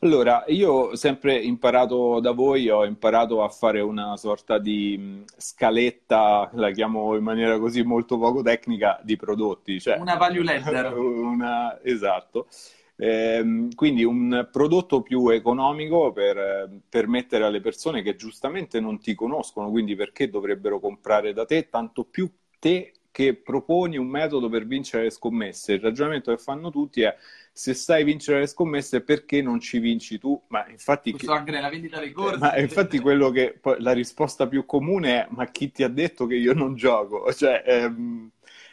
Allora, 0.05 0.43
io 0.49 0.73
ho 0.73 0.97
sempre 0.97 1.39
imparato 1.39 2.19
da 2.19 2.33
voi, 2.33 2.69
ho 2.69 2.85
imparato 2.85 3.45
a 3.45 3.49
fare 3.49 3.81
una 3.81 4.17
sorta 4.17 4.59
di 4.59 5.23
scaletta, 5.37 6.51
la 6.55 6.73
chiamo 6.73 7.15
in 7.15 7.23
maniera 7.23 7.57
così 7.61 7.85
molto 7.85 8.19
poco 8.19 8.43
tecnica, 8.43 8.99
di 9.05 9.15
prodotti. 9.15 9.79
Cioè, 9.79 9.99
una 9.99 10.17
value 10.17 10.43
ladder. 10.43 10.93
Una, 10.99 11.81
esatto. 11.83 12.49
Eh, 12.97 13.69
quindi 13.77 14.03
un 14.03 14.49
prodotto 14.51 15.03
più 15.03 15.29
economico 15.29 16.13
per 16.13 16.69
permettere 16.89 17.45
alle 17.45 17.61
persone 17.61 18.03
che 18.03 18.17
giustamente 18.17 18.81
non 18.81 18.99
ti 18.99 19.15
conoscono, 19.15 19.71
quindi 19.71 19.95
perché 19.95 20.29
dovrebbero 20.29 20.81
comprare 20.81 21.33
da 21.33 21.45
te, 21.45 21.69
tanto 21.69 22.03
più 22.03 22.29
te 22.59 22.93
che 23.13 23.35
proponi 23.35 23.99
un 23.99 24.09
metodo 24.09 24.49
per 24.49 24.67
vincere 24.67 25.05
le 25.05 25.11
scommesse. 25.11 25.75
Il 25.75 25.81
ragionamento 25.81 26.35
che 26.35 26.43
fanno 26.43 26.71
tutti 26.71 27.03
è 27.03 27.15
se 27.53 27.75
sai 27.75 28.03
vincere 28.03 28.41
le 28.41 28.47
scommesse 28.47 29.03
perché 29.03 29.43
non 29.43 29.61
ci 29.61 29.79
vinci 29.79 30.19
tu? 30.19 30.41
Ma 30.49 30.67
infatti, 30.69 31.11
Questo 31.11 31.33
anche 31.33 31.51
nella 31.51 31.69
vendita 31.69 32.01
dei 32.01 32.13
corsi. 32.13 32.39
Ma 32.39 32.57
infatti 32.59 32.99
quello 32.99 33.31
che 33.31 33.59
poi, 33.61 33.81
la 33.81 33.93
risposta 33.93 34.49
più 34.49 34.65
comune 34.65 35.25
è 35.25 35.27
ma 35.31 35.47
chi 35.47 35.71
ti 35.71 35.83
ha 35.83 35.89
detto 35.89 36.27
che 36.27 36.37
io 36.37 36.55
non 36.55 36.75
gioco? 36.75 37.31
Cioè, 37.33 37.63
ehm, 37.67 38.31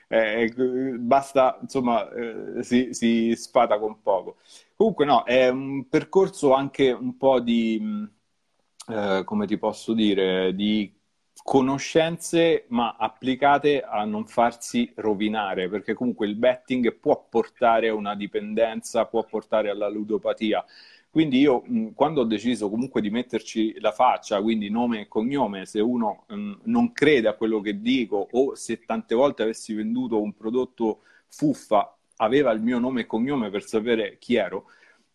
eh, 0.07 0.51
basta, 0.97 1.59
insomma, 1.61 2.09
eh, 2.11 2.63
si, 2.63 2.93
si 2.93 3.35
sfata 3.35 3.77
con 3.77 4.01
poco. 4.01 4.37
Comunque 4.75 5.05
no, 5.05 5.23
è 5.23 5.49
un 5.49 5.87
percorso 5.89 6.53
anche 6.53 6.91
un 6.91 7.17
po' 7.17 7.39
di, 7.41 8.07
eh, 8.87 9.21
come 9.25 9.45
ti 9.45 9.57
posso 9.57 9.93
dire, 9.93 10.53
di 10.55 10.98
conoscenze 11.49 12.65
ma 12.67 12.95
applicate 12.95 13.81
a 13.81 14.05
non 14.05 14.27
farsi 14.27 14.91
rovinare, 14.97 15.67
perché 15.67 15.95
comunque 15.95 16.27
il 16.27 16.35
betting 16.35 16.93
può 16.93 17.25
portare 17.27 17.87
a 17.87 17.95
una 17.95 18.13
dipendenza, 18.13 19.05
può 19.05 19.25
portare 19.25 19.71
alla 19.71 19.89
ludopatia. 19.89 20.63
Quindi 21.09 21.39
io 21.39 21.63
mh, 21.65 21.93
quando 21.95 22.21
ho 22.21 22.23
deciso 22.25 22.69
comunque 22.69 23.01
di 23.01 23.09
metterci 23.09 23.79
la 23.79 23.91
faccia, 23.91 24.39
quindi 24.43 24.69
nome 24.69 24.99
e 25.01 25.07
cognome, 25.07 25.65
se 25.65 25.79
uno 25.79 26.25
mh, 26.27 26.51
non 26.65 26.91
crede 26.91 27.27
a 27.27 27.33
quello 27.33 27.61
che 27.61 27.81
dico 27.81 28.27
o 28.29 28.53
se 28.53 28.85
tante 28.85 29.15
volte 29.15 29.41
avessi 29.41 29.73
venduto 29.73 30.21
un 30.21 30.33
prodotto 30.35 30.99
fuffa, 31.29 31.97
aveva 32.17 32.51
il 32.51 32.61
mio 32.61 32.77
nome 32.77 33.01
e 33.01 33.05
cognome 33.07 33.49
per 33.49 33.63
sapere 33.63 34.17
chi 34.19 34.35
ero, 34.35 34.65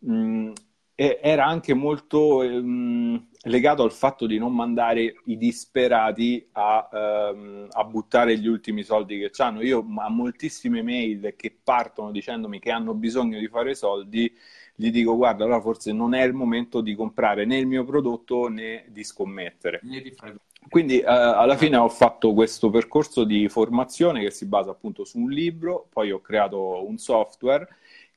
mh, 0.00 0.50
era 0.96 1.44
anche 1.44 1.74
molto 1.74 2.42
ehm, 2.42 3.26
legato 3.42 3.82
al 3.82 3.92
fatto 3.92 4.26
di 4.26 4.38
non 4.38 4.54
mandare 4.54 5.16
i 5.24 5.36
disperati 5.36 6.46
a, 6.52 6.88
ehm, 6.92 7.66
a 7.70 7.84
buttare 7.84 8.38
gli 8.38 8.46
ultimi 8.46 8.84
soldi 8.84 9.18
che 9.18 9.30
hanno. 9.42 9.62
Io 9.62 9.84
a 9.96 10.08
moltissime 10.08 10.82
mail 10.82 11.34
che 11.36 11.56
partono 11.62 12.12
dicendomi 12.12 12.60
che 12.60 12.70
hanno 12.70 12.94
bisogno 12.94 13.38
di 13.40 13.48
fare 13.48 13.74
soldi, 13.74 14.32
gli 14.76 14.90
dico 14.90 15.16
guarda, 15.16 15.44
allora 15.44 15.60
forse 15.60 15.92
non 15.92 16.14
è 16.14 16.22
il 16.22 16.32
momento 16.32 16.80
di 16.80 16.94
comprare 16.94 17.44
né 17.44 17.58
il 17.58 17.66
mio 17.66 17.84
prodotto 17.84 18.48
né 18.48 18.84
di 18.88 19.02
scommettere. 19.02 19.80
Né 19.82 20.00
di 20.00 20.12
fare... 20.12 20.36
quindi 20.68 21.00
eh, 21.00 21.04
alla 21.06 21.56
fine 21.56 21.76
ho 21.76 21.88
fatto 21.88 22.32
questo 22.34 22.70
percorso 22.70 23.24
di 23.24 23.48
formazione 23.48 24.20
che 24.20 24.30
si 24.30 24.46
basa 24.46 24.70
appunto 24.70 25.04
su 25.04 25.18
un 25.18 25.30
libro, 25.30 25.88
poi 25.92 26.12
ho 26.12 26.20
creato 26.20 26.86
un 26.86 26.98
software 26.98 27.68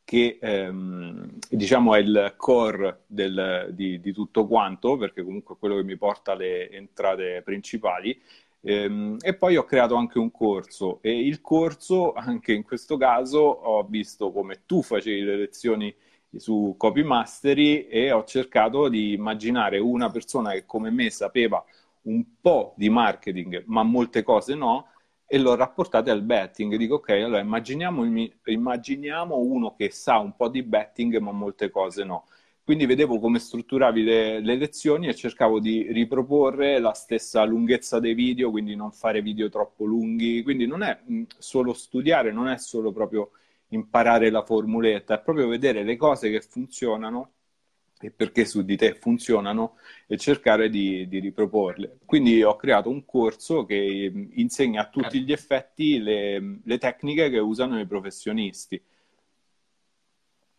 che 0.08 0.38
ehm, 0.42 1.38
diciamo 1.50 1.94
è 1.94 2.00
il 2.00 2.36
core 2.38 3.02
del, 3.08 3.68
di, 3.72 4.00
di, 4.00 4.14
tutto 4.14 4.48
quanto, 4.48 4.96
perché 4.96 5.22
comunque 5.22 5.56
è 5.56 5.58
quello 5.58 5.76
che 5.76 5.84
mi 5.84 5.98
porta 5.98 6.32
alle 6.32 6.70
entrate 6.70 7.42
principali. 7.44 8.18
Ehm, 8.62 9.18
e 9.20 9.36
poi 9.36 9.58
ho 9.58 9.66
creato 9.66 9.96
anche 9.96 10.18
un 10.18 10.32
corso 10.32 11.00
e 11.02 11.12
il 11.12 11.42
corso, 11.42 12.14
anche 12.14 12.54
in 12.54 12.64
questo 12.64 12.96
caso, 12.96 13.40
ho 13.40 13.84
visto 13.84 14.32
come 14.32 14.62
tu 14.66 14.82
facevi 14.82 15.24
le 15.24 15.36
lezioni 15.36 15.94
su 16.34 16.76
Copy 16.78 17.04
Mastery 17.04 17.88
e 17.88 18.10
ho 18.14 18.24
cercato 18.24 18.88
di 18.88 19.12
immaginare 19.12 19.78
una 19.78 20.10
persona 20.10 20.52
che 20.52 20.66
come 20.66 20.90
me 20.90 21.10
sapeva 21.10 21.62
un 22.04 22.24
po' 22.40 22.74
di 22.78 22.90
marketing, 22.90 23.64
ma 23.66 23.84
molte 23.84 24.24
cose 24.24 24.56
no, 24.56 24.88
e 25.28 25.38
l'ho 25.38 25.56
rapportate 25.56 26.10
al 26.10 26.24
betting. 26.24 26.76
Dico, 26.78 26.96
ok, 26.96 27.10
allora 27.10 27.42
immaginiamo, 27.42 28.30
immaginiamo 28.46 29.38
uno 29.38 29.76
che 29.76 29.92
sa 29.92 30.18
un 30.20 30.36
po' 30.36 30.48
di 30.48 30.64
betting, 30.64 31.18
ma 31.18 31.32
molte 31.32 31.70
cose 31.70 32.04
no. 32.06 32.26
Quindi 32.64 32.86
vedevo 32.86 33.20
come 33.20 33.40
strutturavi 33.40 34.04
le, 34.04 34.40
le, 34.42 34.56
lezioni 34.56 35.08
e 35.08 35.16
cercavo 35.16 35.60
di 35.60 35.92
riproporre 35.92 36.80
la 36.80 36.94
stessa 36.94 37.44
lunghezza 37.46 38.00
dei 38.00 38.14
video, 38.14 38.52
quindi 38.52 38.76
non 38.76 38.92
fare 38.92 39.22
video 39.22 39.50
troppo 39.50 39.86
lunghi. 39.86 40.44
Quindi 40.44 40.66
non 40.66 40.82
è 40.84 41.00
solo 41.38 41.74
studiare, 41.74 42.32
non 42.32 42.48
è 42.48 42.58
solo 42.58 42.92
proprio 42.92 43.32
imparare 43.70 44.30
la 44.30 44.44
formuletta, 44.44 45.16
è 45.16 45.22
proprio 45.22 45.48
vedere 45.48 45.84
le 45.84 45.96
cose 45.98 46.30
che 46.30 46.42
funzionano 46.42 47.32
e 48.00 48.12
perché 48.12 48.46
su 48.46 48.64
di 48.64 48.78
te 48.78 48.94
funzionano 48.94 49.78
e 50.06 50.18
cercare 50.18 50.70
di, 50.70 51.08
di, 51.08 51.20
riproporle. 51.20 52.00
Quindi 52.06 52.44
ho 52.44 52.56
creato 52.56 52.90
un 52.90 53.06
corso 53.06 53.66
che 53.66 54.12
mm, 54.14 54.30
insegna 54.34 54.82
a 54.82 54.90
tutti 54.90 55.22
gli 55.22 55.32
effetti 55.32 56.00
le, 56.00 56.60
le 56.64 56.78
tecniche 56.78 57.30
che 57.30 57.40
usano 57.40 57.80
i 57.80 57.88
professionisti. 57.88 58.82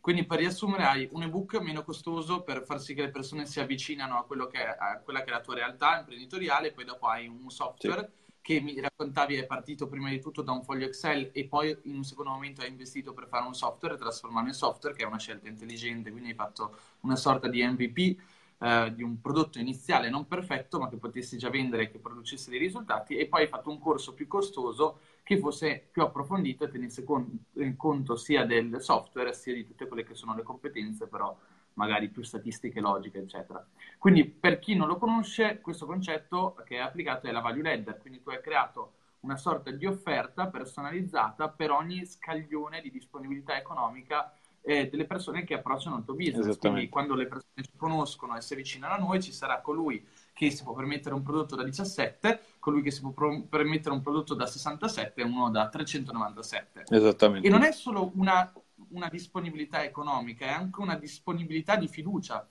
Quindi 0.00 0.24
per 0.24 0.38
riassumere 0.38 0.84
hai 0.84 1.08
un 1.12 1.22
ebook 1.22 1.60
meno 1.60 1.82
costoso 1.84 2.42
per 2.42 2.64
far 2.64 2.80
sì 2.80 2.94
che 2.94 3.02
le 3.02 3.10
persone 3.10 3.46
si 3.46 3.60
avvicinano 3.60 4.16
a, 4.16 4.48
che 4.48 4.64
a 4.64 5.00
quella 5.00 5.20
che 5.20 5.26
è 5.26 5.30
la 5.30 5.40
tua 5.40 5.54
realtà 5.54 5.98
imprenditoriale, 5.98 6.72
poi 6.72 6.84
dopo 6.84 7.06
hai 7.06 7.26
un 7.26 7.50
software 7.50 8.00
sì 8.00 8.26
che 8.48 8.62
mi 8.62 8.80
raccontavi 8.80 9.34
è 9.34 9.44
partito 9.44 9.88
prima 9.88 10.08
di 10.08 10.20
tutto 10.20 10.40
da 10.40 10.52
un 10.52 10.62
foglio 10.62 10.86
Excel 10.86 11.32
e 11.34 11.44
poi 11.44 11.76
in 11.82 11.96
un 11.96 12.02
secondo 12.02 12.30
momento 12.30 12.62
hai 12.62 12.70
investito 12.70 13.12
per 13.12 13.28
fare 13.28 13.46
un 13.46 13.52
software 13.52 13.96
e 13.96 13.98
trasformarlo 13.98 14.48
in 14.48 14.54
software, 14.54 14.96
che 14.96 15.02
è 15.02 15.06
una 15.06 15.18
scelta 15.18 15.48
intelligente, 15.48 16.10
quindi 16.10 16.30
hai 16.30 16.34
fatto 16.34 16.74
una 17.00 17.16
sorta 17.16 17.46
di 17.46 17.62
MVP 17.62 18.18
eh, 18.60 18.94
di 18.94 19.02
un 19.02 19.20
prodotto 19.20 19.58
iniziale 19.58 20.08
non 20.08 20.26
perfetto, 20.26 20.78
ma 20.78 20.88
che 20.88 20.96
potessi 20.96 21.36
già 21.36 21.50
vendere 21.50 21.82
e 21.82 21.90
che 21.90 21.98
producesse 21.98 22.48
dei 22.48 22.58
risultati, 22.58 23.18
e 23.18 23.26
poi 23.26 23.42
hai 23.42 23.48
fatto 23.48 23.68
un 23.68 23.78
corso 23.78 24.14
più 24.14 24.26
costoso 24.26 25.00
che 25.24 25.36
fosse 25.36 25.86
più 25.92 26.00
approfondito 26.00 26.64
e 26.64 26.70
tenesse 26.70 27.04
con- 27.04 27.44
conto 27.76 28.16
sia 28.16 28.46
del 28.46 28.80
software 28.80 29.34
sia 29.34 29.52
di 29.52 29.66
tutte 29.66 29.86
quelle 29.86 30.04
che 30.04 30.14
sono 30.14 30.34
le 30.34 30.42
competenze, 30.42 31.06
però 31.06 31.36
magari 31.78 32.08
più 32.08 32.22
statistiche 32.22 32.80
logiche, 32.80 33.20
eccetera. 33.20 33.64
Quindi 33.98 34.24
per 34.24 34.58
chi 34.58 34.74
non 34.74 34.88
lo 34.88 34.96
conosce, 34.96 35.60
questo 35.60 35.86
concetto 35.86 36.56
che 36.66 36.76
è 36.76 36.80
applicato 36.80 37.28
è 37.28 37.32
la 37.32 37.40
value 37.40 37.62
ladder, 37.62 37.98
quindi 37.98 38.20
tu 38.20 38.30
hai 38.30 38.40
creato 38.40 38.94
una 39.20 39.36
sorta 39.36 39.70
di 39.70 39.86
offerta 39.86 40.48
personalizzata 40.48 41.48
per 41.48 41.70
ogni 41.70 42.04
scaglione 42.04 42.80
di 42.80 42.90
disponibilità 42.90 43.56
economica 43.56 44.32
eh, 44.60 44.88
delle 44.88 45.06
persone 45.06 45.44
che 45.44 45.54
approcciano 45.54 45.98
il 45.98 46.04
tuo 46.04 46.14
business. 46.14 46.58
Quindi 46.58 46.88
quando 46.88 47.14
le 47.14 47.26
persone 47.26 47.62
ci 47.62 47.76
conoscono 47.76 48.36
e 48.36 48.40
si 48.40 48.52
avvicinano 48.54 48.94
a 48.94 48.98
noi, 48.98 49.22
ci 49.22 49.32
sarà 49.32 49.60
colui 49.60 50.04
che 50.32 50.50
si 50.50 50.62
può 50.62 50.74
permettere 50.74 51.14
un 51.14 51.22
prodotto 51.22 51.56
da 51.56 51.62
17, 51.62 52.40
colui 52.58 52.82
che 52.82 52.90
si 52.90 53.00
può 53.00 53.10
pro- 53.10 53.42
permettere 53.48 53.94
un 53.94 54.02
prodotto 54.02 54.34
da 54.34 54.46
67 54.46 55.20
e 55.20 55.24
uno 55.24 55.50
da 55.50 55.68
397. 55.68 56.84
Esattamente. 56.88 57.46
E 57.46 57.50
non 57.50 57.62
è 57.62 57.72
solo 57.72 58.10
una 58.14 58.52
una 58.90 59.08
disponibilità 59.08 59.82
economica, 59.84 60.46
è 60.46 60.50
anche 60.50 60.80
una 60.80 60.96
disponibilità 60.96 61.76
di 61.76 61.88
fiducia. 61.88 62.46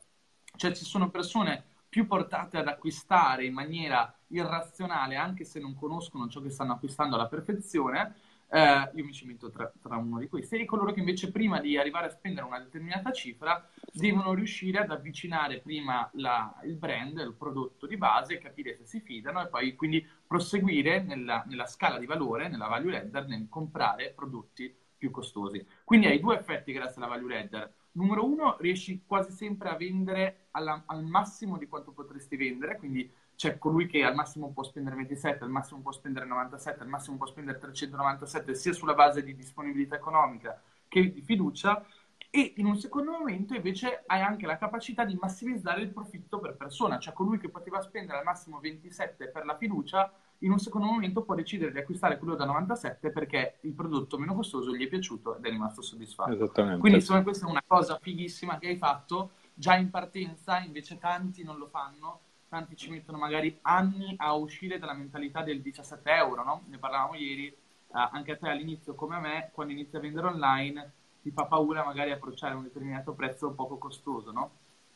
Cioè 0.55 0.71
ci 0.73 0.85
sono 0.85 1.09
persone 1.09 1.63
più 1.89 2.05
portate 2.05 2.57
ad 2.57 2.67
acquistare 2.67 3.45
in 3.45 3.53
maniera 3.53 4.13
irrazionale, 4.27 5.15
anche 5.15 5.45
se 5.45 5.59
non 5.59 5.75
conoscono 5.75 6.27
ciò 6.27 6.41
che 6.41 6.49
stanno 6.49 6.73
acquistando 6.73 7.15
alla 7.15 7.27
perfezione. 7.27 8.15
Eh, 8.49 8.91
io 8.93 9.03
mi 9.03 9.11
ci 9.11 9.25
metto 9.25 9.49
tra, 9.49 9.71
tra, 9.81 9.97
uno 9.97 10.19
di 10.19 10.29
questi, 10.29 10.55
e 10.55 10.65
coloro 10.65 10.93
che 10.93 10.99
invece 10.99 11.31
prima 11.31 11.59
di 11.59 11.77
arrivare 11.77 12.07
a 12.07 12.09
spendere 12.09 12.45
una 12.45 12.59
determinata 12.59 13.11
cifra 13.11 13.67
devono 13.91 14.33
riuscire 14.33 14.77
ad 14.79 14.89
avvicinare 14.89 15.59
prima 15.59 16.09
la, 16.13 16.57
il 16.63 16.75
brand, 16.75 17.17
il 17.17 17.35
prodotto 17.37 17.87
di 17.87 17.97
base, 17.97 18.37
capire 18.37 18.77
se 18.77 18.85
si 18.85 19.01
fidano 19.01 19.41
e 19.41 19.47
poi 19.47 19.75
quindi 19.75 20.05
proseguire 20.25 21.01
nella, 21.03 21.43
nella 21.45 21.65
scala 21.65 21.99
di 21.99 22.05
valore, 22.05 22.47
nella 22.47 22.67
value 22.67 22.91
ladder, 22.91 23.27
nel 23.27 23.47
comprare 23.49 24.13
prodotti 24.15 24.73
più 24.97 25.11
costosi. 25.11 25.65
Quindi 25.83 26.07
hai 26.07 26.19
due 26.19 26.37
effetti 26.37 26.73
grazie 26.73 27.01
alla 27.01 27.13
value 27.13 27.33
ladder. 27.33 27.73
Numero 27.93 28.25
uno, 28.25 28.57
riesci 28.59 29.03
quasi 29.05 29.31
sempre 29.31 29.69
a 29.69 29.75
vendere 29.75 30.47
alla, 30.51 30.83
al 30.85 31.03
massimo 31.03 31.57
di 31.57 31.67
quanto 31.67 31.91
potresti 31.91 32.35
vendere, 32.35 32.77
quindi 32.77 33.11
c'è 33.35 33.57
colui 33.57 33.85
che 33.87 34.03
al 34.03 34.15
massimo 34.15 34.51
può 34.51 34.63
spendere 34.63 34.95
27, 34.95 35.43
al 35.43 35.49
massimo 35.49 35.81
può 35.81 35.91
spendere 35.91 36.25
97, 36.25 36.81
al 36.81 36.89
massimo 36.89 37.17
può 37.17 37.27
spendere 37.27 37.59
397, 37.59 38.55
sia 38.55 38.73
sulla 38.73 38.93
base 38.93 39.23
di 39.23 39.35
disponibilità 39.35 39.95
economica 39.95 40.61
che 40.87 41.11
di 41.11 41.21
fiducia, 41.21 41.85
e 42.29 42.53
in 42.57 42.65
un 42.65 42.77
secondo 42.77 43.11
momento 43.11 43.55
invece 43.55 44.03
hai 44.05 44.21
anche 44.21 44.45
la 44.45 44.57
capacità 44.57 45.05
di 45.05 45.17
massimizzare 45.19 45.81
il 45.81 45.89
profitto 45.89 46.39
per 46.39 46.55
persona, 46.55 46.99
cioè 46.99 47.13
colui 47.13 47.37
che 47.37 47.49
poteva 47.49 47.81
spendere 47.81 48.17
al 48.17 48.23
massimo 48.23 48.59
27 48.59 49.29
per 49.29 49.45
la 49.45 49.57
fiducia 49.57 50.11
in 50.39 50.51
un 50.51 50.59
secondo 50.59 50.87
momento 50.87 51.23
può 51.23 51.33
decidere 51.33 51.71
di 51.71 51.79
acquistare 51.79 52.17
quello 52.17 52.35
da 52.35 52.45
97 52.45 53.09
perché 53.09 53.57
il 53.61 53.73
prodotto 53.73 54.17
meno 54.17 54.35
costoso 54.35 54.75
gli 54.75 54.85
è 54.85 54.87
piaciuto 54.87 55.37
ed 55.37 55.45
è 55.45 55.49
rimasto 55.49 55.81
soddisfatto. 55.81 56.31
Esattamente. 56.31 56.79
Quindi 56.79 56.99
insomma 56.99 57.23
questa 57.23 57.47
è 57.47 57.49
una 57.49 57.63
cosa 57.65 57.97
fighissima 57.99 58.59
che 58.59 58.67
hai 58.67 58.77
fatto 58.77 59.31
già 59.53 59.75
in 59.75 59.89
partenza, 59.89 60.59
invece 60.59 60.99
tanti 60.99 61.43
non 61.43 61.57
lo 61.57 61.67
fanno, 61.67 62.19
tanti 62.49 62.75
ci 62.75 62.89
mettono 62.91 63.17
magari 63.17 63.57
anni 63.63 64.13
a 64.17 64.33
uscire 64.33 64.77
dalla 64.77 64.93
mentalità 64.93 65.41
del 65.41 65.61
17 65.61 66.09
euro, 66.11 66.43
no? 66.43 66.63
Ne 66.67 66.77
parlavamo 66.77 67.15
ieri, 67.15 67.47
uh, 67.87 67.97
anche 68.11 68.33
a 68.33 68.37
te 68.37 68.49
all'inizio 68.49 68.93
come 68.93 69.15
a 69.15 69.19
me, 69.19 69.49
quando 69.53 69.73
inizi 69.73 69.95
a 69.95 69.99
vendere 69.99 70.27
online 70.27 70.91
ti 71.23 71.31
fa 71.31 71.45
paura 71.45 71.83
magari 71.83 72.11
approcciare 72.11 72.53
un 72.53 72.63
determinato 72.63 73.13
prezzo 73.13 73.51
poco 73.51 73.77
costoso, 73.77 74.31
no? 74.31 74.51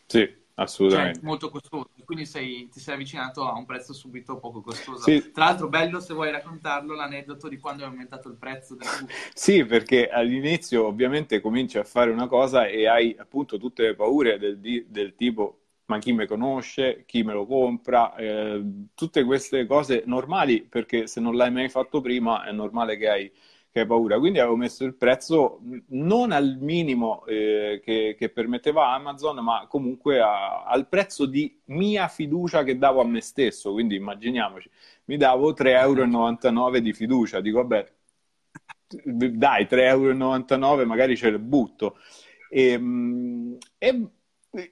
Sì, 0.05 0.29
assolutamente. 0.61 1.19
Cioè, 1.19 1.25
molto 1.25 1.49
costoso, 1.49 1.89
quindi 2.05 2.25
sei, 2.25 2.69
ti 2.69 2.79
sei 2.79 2.95
avvicinato 2.95 3.47
a 3.47 3.57
un 3.57 3.65
prezzo 3.65 3.93
subito 3.93 4.37
poco 4.39 4.61
costoso. 4.61 5.03
Sì. 5.03 5.31
Tra 5.31 5.45
l'altro, 5.45 5.67
bello 5.67 5.99
se 5.99 6.13
vuoi 6.13 6.31
raccontarlo 6.31 6.93
l'aneddoto 6.93 7.47
di 7.47 7.57
quando 7.57 7.83
è 7.83 7.85
aumentato 7.85 8.27
il 8.29 8.35
prezzo 8.35 8.75
del 8.75 8.87
tubo. 8.87 9.11
Sì, 9.33 9.65
perché 9.65 10.09
all'inizio 10.09 10.85
ovviamente 10.85 11.41
cominci 11.41 11.77
a 11.77 11.83
fare 11.83 12.11
una 12.11 12.27
cosa 12.27 12.67
e 12.67 12.87
hai 12.87 13.15
appunto 13.17 13.57
tutte 13.57 13.83
le 13.83 13.95
paure 13.95 14.37
del, 14.37 14.59
del 14.59 15.15
tipo 15.15 15.57
ma 15.91 15.99
chi 15.99 16.13
me 16.13 16.25
conosce, 16.25 17.03
chi 17.05 17.21
me 17.21 17.33
lo 17.33 17.45
compra, 17.45 18.15
eh, 18.15 18.63
tutte 18.95 19.25
queste 19.25 19.65
cose 19.65 20.03
normali 20.05 20.61
perché 20.63 21.05
se 21.05 21.19
non 21.19 21.35
l'hai 21.35 21.51
mai 21.51 21.67
fatto 21.67 21.99
prima 21.99 22.45
è 22.45 22.53
normale 22.53 22.95
che 22.95 23.09
hai 23.09 23.31
che 23.71 23.81
hai 23.81 23.85
paura. 23.85 24.19
Quindi 24.19 24.39
avevo 24.39 24.57
messo 24.57 24.83
il 24.83 24.95
prezzo 24.95 25.61
non 25.87 26.31
al 26.31 26.57
minimo 26.59 27.25
eh, 27.25 27.81
che, 27.83 28.15
che, 28.17 28.29
permetteva 28.29 28.93
Amazon, 28.93 29.37
ma 29.43 29.65
comunque 29.67 30.19
a, 30.19 30.63
al 30.65 30.87
prezzo 30.87 31.25
di 31.25 31.59
mia 31.65 32.07
fiducia 32.07 32.63
che 32.63 32.77
davo 32.77 33.01
a 33.01 33.05
me 33.05 33.21
stesso. 33.21 33.71
Quindi 33.71 33.95
immaginiamoci, 33.95 34.69
mi 35.05 35.17
davo 35.17 35.53
3,99 35.53 36.53
euro 36.53 36.79
di 36.79 36.93
fiducia. 36.93 37.39
Dico, 37.39 37.57
vabbè, 37.59 37.91
dai, 39.05 39.65
3,99 39.69 40.63
euro 40.63 40.85
magari 40.85 41.15
ce 41.15 41.29
le 41.31 41.39
butto. 41.39 41.97
E, 42.49 42.71
ehm, 42.71 43.57
e 43.77 44.07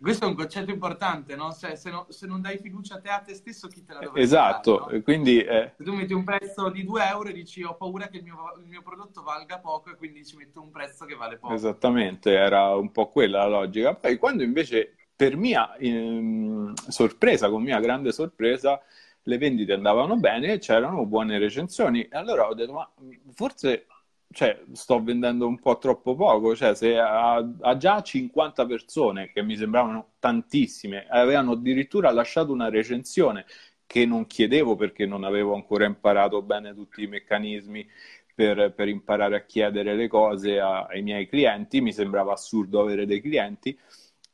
questo 0.02 0.26
è 0.26 0.28
un 0.28 0.36
concetto 0.36 0.72
importante, 0.72 1.38
no? 1.38 1.52
Se, 1.52 1.78
se, 1.78 1.90
no, 1.90 2.06
se, 2.10 2.28
non 2.28 2.42
dai 2.42 2.58
fiducia 2.58 2.96
a 2.96 3.00
te 3.00 3.10
a 3.10 3.20
te 3.20 3.34
stesso, 3.34 3.70
chi 3.70 3.86
te 3.86 3.94
la 3.94 4.00
dovrebbe 4.00 4.20
Esatto, 4.20 4.80
dare, 4.80 4.98
no? 4.98 5.04
quindi... 5.04 5.40
Eh... 5.40 5.72
Se 5.78 5.84
tu 5.86 5.94
metti 5.94 6.12
un 6.14 6.26
prezzo 6.26 6.70
di 6.70 6.84
2 6.84 7.08
euro 7.08 7.30
e 7.30 7.34
dici 7.34 7.64
ho 7.64 7.76
paura 7.76 8.08
che 8.10 8.18
il 8.18 8.24
mio, 8.24 8.36
il 8.60 8.68
mio, 8.68 8.82
prodotto 8.82 9.24
valga 9.24 9.60
poco 9.60 9.90
e 9.92 9.96
quindi 9.96 10.26
ci 10.26 10.36
metto 10.36 10.62
un 10.62 10.70
prezzo 10.70 11.06
che 11.06 11.16
vale 11.16 11.38
poco. 11.38 11.54
Esattamente, 11.54 12.34
era 12.34 12.76
un 12.76 12.92
po' 12.92 13.08
quella 13.08 13.40
la 13.40 13.48
logica. 13.48 13.96
Poi 13.96 14.18
quando 14.18 14.44
invece, 14.44 14.96
per 15.16 15.38
mia 15.38 15.74
ehm, 15.76 16.74
sorpresa, 16.74 17.50
con 17.50 17.64
mia 17.64 17.80
grande 17.80 18.12
sorpresa, 18.12 18.82
le 19.24 19.38
vendite 19.38 19.72
andavano 19.72 20.18
bene, 20.18 20.58
c'erano 20.58 21.06
buone 21.06 21.38
recensioni. 21.38 22.02
E 22.02 22.18
allora 22.18 22.48
ho 22.48 22.54
detto, 22.54 22.74
ma 22.74 22.92
forse 23.34 23.86
cioè, 24.32 24.64
sto 24.74 25.02
vendendo 25.04 25.48
un 25.48 25.60
po' 25.60 25.78
troppo 25.80 26.16
poco, 26.16 26.56
cioè 26.56 26.76
se 26.76 26.98
ha, 26.98 27.44
già 27.78 28.02
50 28.02 28.66
persone, 28.66 29.32
che 29.32 29.42
mi 29.42 29.56
sembravano 29.56 30.12
tantissime, 30.20 31.08
avevano 31.10 31.54
addirittura 31.54 32.12
lasciato 32.12 32.52
una 32.52 32.70
recensione 32.70 33.46
che 33.88 34.06
non 34.06 34.28
chiedevo 34.28 34.76
perché 34.76 35.06
non 35.08 35.24
avevo 35.24 35.56
ancora 35.56 35.86
imparato 35.86 36.44
bene 36.44 36.76
tutti 36.76 37.02
i 37.02 37.08
meccanismi 37.08 37.88
per, 38.36 38.72
per 38.74 38.88
imparare 38.88 39.36
a 39.36 39.46
chiedere 39.46 39.96
le 39.96 40.08
cose 40.08 40.60
a, 40.60 40.86
ai 40.86 41.02
miei 41.02 41.28
clienti, 41.28 41.82
mi 41.82 41.92
sembrava 41.92 42.34
assurdo 42.34 42.82
avere 42.82 43.06
dei 43.08 43.22
clienti. 43.22 43.78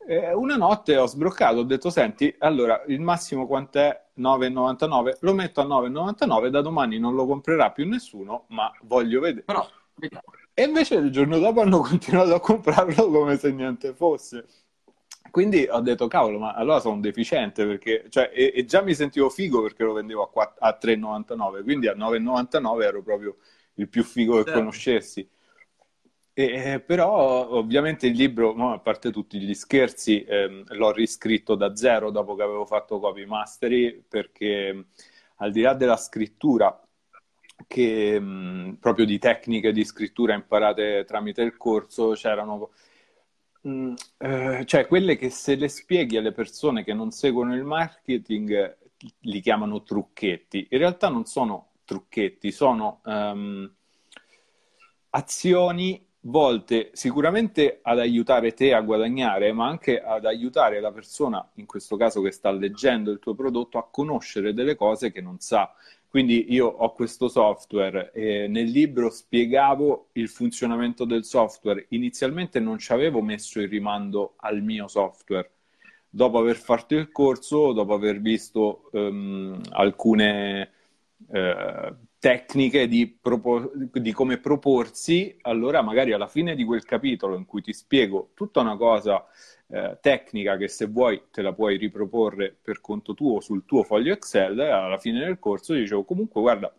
Una 0.08 0.56
notte 0.56 0.98
ho 0.98 1.08
sbroccato, 1.08 1.60
ho 1.60 1.64
detto, 1.64 1.90
senti, 1.90 2.36
allora, 2.40 2.84
il 2.88 3.02
massimo 3.02 3.48
quant'è? 3.48 4.04
9,99? 4.18 5.18
Lo 5.22 5.34
metto 5.34 5.62
a 5.62 5.66
9,99, 5.66 6.48
da 6.50 6.62
domani 6.62 7.00
non 7.00 7.16
lo 7.16 7.26
comprerà 7.26 7.72
più 7.72 7.88
nessuno, 7.88 8.46
ma 8.50 8.72
voglio 8.84 9.20
vedere. 9.22 9.44
Però. 9.44 9.68
E 10.54 10.64
invece 10.64 10.96
il 10.96 11.12
giorno 11.12 11.38
dopo 11.40 11.62
hanno 11.62 11.80
continuato 11.82 12.34
a 12.34 12.40
comprarlo 12.40 13.10
come 13.10 13.38
se 13.38 13.52
niente 13.52 13.94
fosse. 13.94 14.46
Quindi 15.32 15.68
ho 15.70 15.82
detto, 15.82 16.08
cavolo, 16.08 16.40
ma 16.40 16.54
allora 16.54 16.80
sono 16.80 16.96
un 16.96 17.02
deficiente, 17.02 17.66
perché, 17.66 18.06
cioè, 18.10 18.32
e, 18.34 18.54
e, 18.56 18.64
già 18.64 18.82
mi 18.82 18.94
sentivo 18.94 19.30
figo 19.30 19.62
perché 19.62 19.84
lo 19.84 19.94
vendevo 19.94 20.24
a, 20.24 20.30
4, 20.30 20.66
a 20.66 20.78
3,99, 20.82 21.64
quindi 21.64 21.88
a 21.88 21.94
9,99 21.94 22.84
ero 22.84 23.02
proprio 23.02 23.36
il 23.74 23.90
più 23.90 24.04
figo 24.04 24.38
che 24.38 24.44
certo. 24.46 24.60
conoscessi. 24.60 25.30
E, 26.38 26.82
però 26.86 27.50
ovviamente 27.50 28.08
il 28.08 28.16
libro, 28.16 28.54
no, 28.54 28.74
a 28.74 28.80
parte 28.80 29.12
tutti 29.12 29.40
gli 29.40 29.54
scherzi, 29.54 30.24
ehm, 30.24 30.64
l'ho 30.76 30.92
riscritto 30.92 31.56
da 31.56 31.76
zero 31.76 32.12
dopo 32.12 32.36
che 32.36 32.44
avevo 32.44 32.66
fatto 32.66 33.00
copy 33.00 33.26
mastery 33.26 34.04
perché 34.08 34.88
al 35.38 35.52
di 35.52 35.62
là 35.62 35.74
della 35.74 35.98
scrittura, 35.98 36.85
che 37.68 38.20
mh, 38.20 38.78
proprio 38.80 39.06
di 39.06 39.18
tecniche 39.20 39.72
di 39.72 39.84
scrittura 39.86 40.34
imparate 40.34 41.04
tramite 41.06 41.42
il 41.42 41.58
corso, 41.58 42.12
c'erano 42.12 42.72
eh, 44.18 44.64
cioè 44.66 44.88
quelle 44.88 45.16
che 45.16 45.30
se 45.30 45.56
le 45.56 45.68
spieghi 45.68 46.18
alle 46.18 46.32
persone 46.32 46.84
che 46.84 46.94
non 46.94 47.12
seguono 47.12 47.56
il 47.56 47.64
marketing 47.64 48.78
li 49.22 49.40
chiamano 49.42 49.84
trucchetti. 49.84 50.68
In 50.70 50.78
realtà 50.78 51.10
non 51.10 51.26
sono 51.26 51.72
trucchetti, 51.84 52.52
sono 52.52 53.02
um, 53.06 53.72
azioni 55.12 56.04
volte 56.22 56.90
sicuramente 56.94 57.80
ad 57.82 58.00
aiutare 58.00 58.54
te 58.54 58.74
a 58.74 58.82
guadagnare, 58.82 59.52
ma 59.52 59.68
anche 59.68 60.02
ad 60.02 60.26
aiutare 60.26 60.80
la 60.80 60.92
persona, 60.92 61.48
in 61.56 61.66
questo 61.66 61.98
caso 61.98 62.22
che 62.22 62.32
sta 62.32 62.52
leggendo 62.52 63.12
il 63.12 63.20
tuo 63.20 63.36
prodotto, 63.36 63.78
a 63.78 63.88
conoscere 63.90 64.54
delle 64.54 64.76
cose 64.76 65.12
che 65.12 65.22
non 65.22 65.40
sa. 65.40 65.74
Quindi 66.16 66.54
io 66.54 66.68
ho 66.68 66.94
questo 66.94 67.28
software 67.28 68.14
e 68.14 68.48
nel 68.48 68.70
libro 68.70 69.10
spiegavo 69.10 70.12
il 70.14 70.30
funzionamento 70.30 71.04
del 71.04 71.26
software. 71.26 71.88
Inizialmente 71.90 72.62
non 72.62 72.78
ci 72.78 72.94
avevo 72.94 73.22
messo 73.22 73.60
il 73.60 73.68
rimando 73.68 74.36
al 74.38 74.62
mio 74.62 74.88
software. 74.88 75.52
Dopo 76.10 76.38
aver 76.38 76.56
fatto 76.56 76.96
il 76.96 77.12
corso, 77.12 77.74
dopo 77.74 77.94
aver 77.94 78.22
visto 78.22 78.90
um, 78.94 79.60
alcune 79.72 80.72
eh, 81.34 81.94
tecniche 82.18 82.88
di, 82.88 83.08
propor- 83.08 83.74
di, 83.76 84.14
come 84.14 84.38
proporsi, 84.38 85.38
allora 85.42 85.82
magari 85.82 86.14
alla 86.14 86.28
fine 86.28 86.56
di 86.56 86.64
quel 86.64 86.86
capitolo 86.86 87.36
in 87.36 87.44
cui 87.44 87.62
ti 87.62 87.74
spiego 87.74 88.30
tutta 88.36 88.62
una 88.62 88.78
cosa 88.78 89.22
eh, 89.68 89.98
tecnica 90.02 90.58
che 90.58 90.68
se 90.68 90.86
vuoi 90.86 91.24
te 91.32 91.42
la 91.42 91.54
puoi 91.54 91.78
riproporre 91.78 92.56
per 92.62 92.82
conto 92.82 93.14
tuo 93.14 93.40
sul 93.42 93.66
tuo 93.66 93.84
foglio 93.84 94.14
Excel, 94.14 94.60
alla 94.60 94.98
fine 94.98 95.20
del 95.20 95.40
corso 95.40 95.74
dicevo 95.74 96.04
comunque 96.04 96.42
guarda 96.42 96.74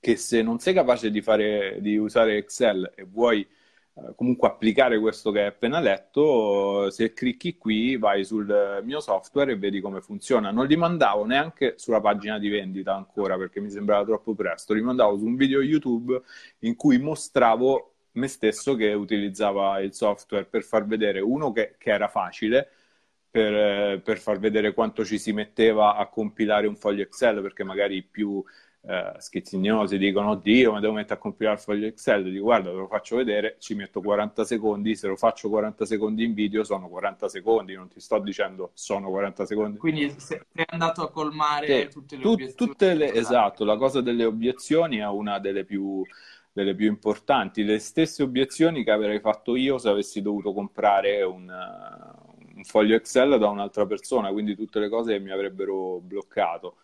che 0.00 0.16
se 0.16 0.42
non 0.42 0.58
sei 0.58 0.74
capace 0.74 1.10
di, 1.10 1.22
fare, 1.22 1.78
di 1.80 1.96
usare 1.96 2.36
Excel 2.36 2.92
e 2.96 3.04
vuoi 3.04 3.46
eh, 3.94 4.14
comunque 4.16 4.48
applicare 4.48 4.98
questo 4.98 5.30
che 5.30 5.40
hai 5.40 5.46
appena 5.46 5.78
letto, 5.78 6.90
se 6.90 7.12
clicchi 7.12 7.58
qui 7.58 7.96
vai 7.96 8.24
sul 8.24 8.80
mio 8.84 9.00
software 9.00 9.52
e 9.52 9.56
vedi 9.56 9.80
come 9.80 10.00
funziona. 10.00 10.50
Non 10.50 10.66
li 10.66 10.76
mandavo 10.76 11.24
neanche 11.24 11.74
sulla 11.76 12.00
pagina 12.00 12.38
di 12.38 12.48
vendita 12.48 12.94
ancora 12.94 13.36
perché 13.36 13.60
mi 13.60 13.70
sembrava 13.70 14.04
troppo 14.04 14.34
presto, 14.34 14.72
li 14.74 14.80
mandavo 14.82 15.18
su 15.18 15.26
un 15.26 15.36
video 15.36 15.60
YouTube 15.60 16.20
in 16.60 16.74
cui 16.74 16.98
mostravo 16.98 17.91
me 18.12 18.28
stesso 18.28 18.74
che 18.74 18.92
utilizzava 18.92 19.80
il 19.80 19.94
software 19.94 20.44
per 20.44 20.62
far 20.62 20.86
vedere 20.86 21.20
uno 21.20 21.52
che, 21.52 21.74
che 21.78 21.90
era 21.90 22.08
facile. 22.08 22.68
Per, 23.32 24.02
per, 24.02 24.18
far 24.18 24.38
vedere 24.38 24.74
quanto 24.74 25.06
ci 25.06 25.18
si 25.18 25.32
metteva 25.32 25.96
a 25.96 26.06
compilare 26.08 26.66
un 26.66 26.76
foglio 26.76 27.00
Excel, 27.00 27.40
perché 27.40 27.64
magari 27.64 28.02
più 28.02 28.44
eh, 28.84 29.12
schizzignosi 29.16 29.96
dicono 29.96 30.30
oddio 30.30 30.72
ma 30.72 30.80
devo 30.80 30.94
mettere 30.94 31.14
a 31.14 31.18
compilare 31.18 31.54
il 31.54 31.62
foglio 31.62 31.86
Excel 31.86 32.24
dico 32.24 32.42
guarda 32.42 32.70
te 32.70 32.76
lo 32.76 32.88
faccio 32.88 33.14
vedere 33.14 33.54
ci 33.60 33.76
metto 33.76 34.00
40 34.00 34.44
secondi 34.44 34.96
se 34.96 35.06
lo 35.06 35.14
faccio 35.14 35.48
40 35.48 35.86
secondi 35.86 36.24
in 36.24 36.34
video 36.34 36.64
sono 36.64 36.88
40 36.88 37.28
secondi 37.28 37.74
non 37.74 37.86
ti 37.86 38.00
sto 38.00 38.18
dicendo 38.18 38.72
sono 38.74 39.08
40 39.08 39.46
secondi 39.46 39.78
quindi 39.78 40.12
sei 40.18 40.40
andato 40.66 41.02
a 41.02 41.12
colmare 41.12 41.86
tutte 41.86 42.16
le 42.16 42.22
tu, 42.22 42.30
obiezioni 42.30 42.70
tutte 42.72 42.94
le, 42.94 43.12
esatto 43.12 43.64
la 43.64 43.76
cosa 43.76 44.00
delle 44.00 44.24
obiezioni 44.24 44.96
è 44.96 45.06
una 45.06 45.38
delle 45.38 45.64
più 45.64 46.02
delle 46.52 46.74
più 46.74 46.86
importanti, 46.86 47.64
le 47.64 47.78
stesse 47.78 48.22
obiezioni 48.22 48.84
che 48.84 48.90
avrei 48.90 49.20
fatto 49.20 49.56
io 49.56 49.78
se 49.78 49.88
avessi 49.88 50.20
dovuto 50.20 50.52
comprare 50.52 51.22
un, 51.22 51.48
un 52.54 52.64
foglio 52.64 52.94
Excel 52.94 53.38
da 53.38 53.48
un'altra 53.48 53.86
persona, 53.86 54.30
quindi 54.30 54.54
tutte 54.54 54.78
le 54.78 54.88
cose 54.88 55.14
che 55.14 55.20
mi 55.20 55.30
avrebbero 55.30 55.98
bloccato. 56.00 56.76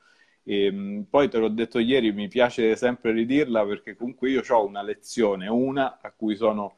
E, 0.42 0.64
ehm, 0.64 1.07
poi 1.11 1.28
te 1.28 1.38
l'ho 1.38 1.48
detto 1.48 1.78
ieri, 1.78 2.12
mi 2.12 2.28
piace 2.28 2.76
sempre 2.76 3.12
ridirla 3.12 3.66
perché 3.66 3.94
comunque 3.94 4.31
io 4.31 4.42
ho 4.48 4.64
una 4.64 4.83
lezione, 4.83 5.48
una 5.48 5.98
a 6.00 6.12
cui 6.16 6.35
sono 6.37 6.76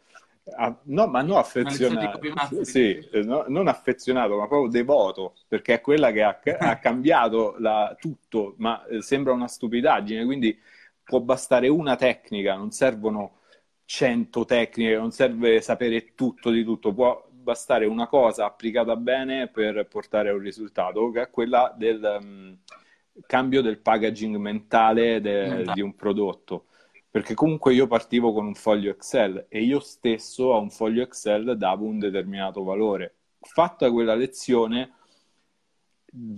a, 0.57 0.77
no, 0.85 1.07
ma 1.07 1.23
non 1.23 1.37
affezionato, 1.37 2.21
sì, 2.63 2.99
no, 3.25 3.45
non 3.49 3.69
affezionato, 3.69 4.37
ma 4.37 4.49
proprio 4.49 4.71
devoto, 4.71 5.35
perché 5.47 5.75
è 5.75 5.81
quella 5.81 6.11
che 6.11 6.23
ha, 6.23 6.41
ha 6.59 6.79
cambiato 6.81 7.55
la, 7.59 7.95
tutto, 7.99 8.55
ma 8.59 8.85
eh, 8.87 9.03
sembra 9.03 9.33
una 9.33 9.47
stupidaggine, 9.47 10.25
quindi 10.25 10.59
può 11.11 11.21
bastare 11.21 11.67
una 11.67 11.97
tecnica, 11.97 12.55
non 12.55 12.71
servono 12.71 13.41
cento 13.85 14.45
tecniche, 14.45 14.97
non 14.97 15.11
serve 15.11 15.61
sapere 15.61 16.15
tutto 16.15 16.51
di 16.51 16.63
tutto, 16.63 16.95
può 16.95 17.27
bastare 17.29 17.85
una 17.87 18.07
cosa 18.07 18.45
applicata 18.47 18.95
bene 18.95 19.49
per 19.49 19.89
portare 19.89 20.31
a 20.31 20.35
un 20.35 20.41
risultato, 20.41 21.11
che 21.11 21.23
è 21.23 21.31
quella 21.31 21.75
del... 21.77 22.19
Um, 22.23 22.59
cambio 23.27 23.61
del 23.61 23.81
packaging 23.81 24.37
mentale 24.37 25.21
de, 25.21 25.65
di 25.75 25.83
un 25.83 25.95
prodotto. 25.95 26.67
Perché 27.11 27.35
comunque 27.35 27.75
io 27.75 27.87
partivo 27.87 28.33
con 28.33 28.47
un 28.47 28.55
foglio 28.55 28.93
Excel 28.93 29.47
e 29.49 29.63
io 29.63 29.81
stesso 29.81 30.55
a 30.55 30.59
un 30.59 30.71
foglio 30.71 31.03
Excel 31.03 31.57
davo 31.59 31.85
un 31.85 31.99
determinato 31.99 32.63
valore. 32.63 33.17
Fatta 33.41 33.91
quella 33.91 34.15
lezione, 34.15 34.93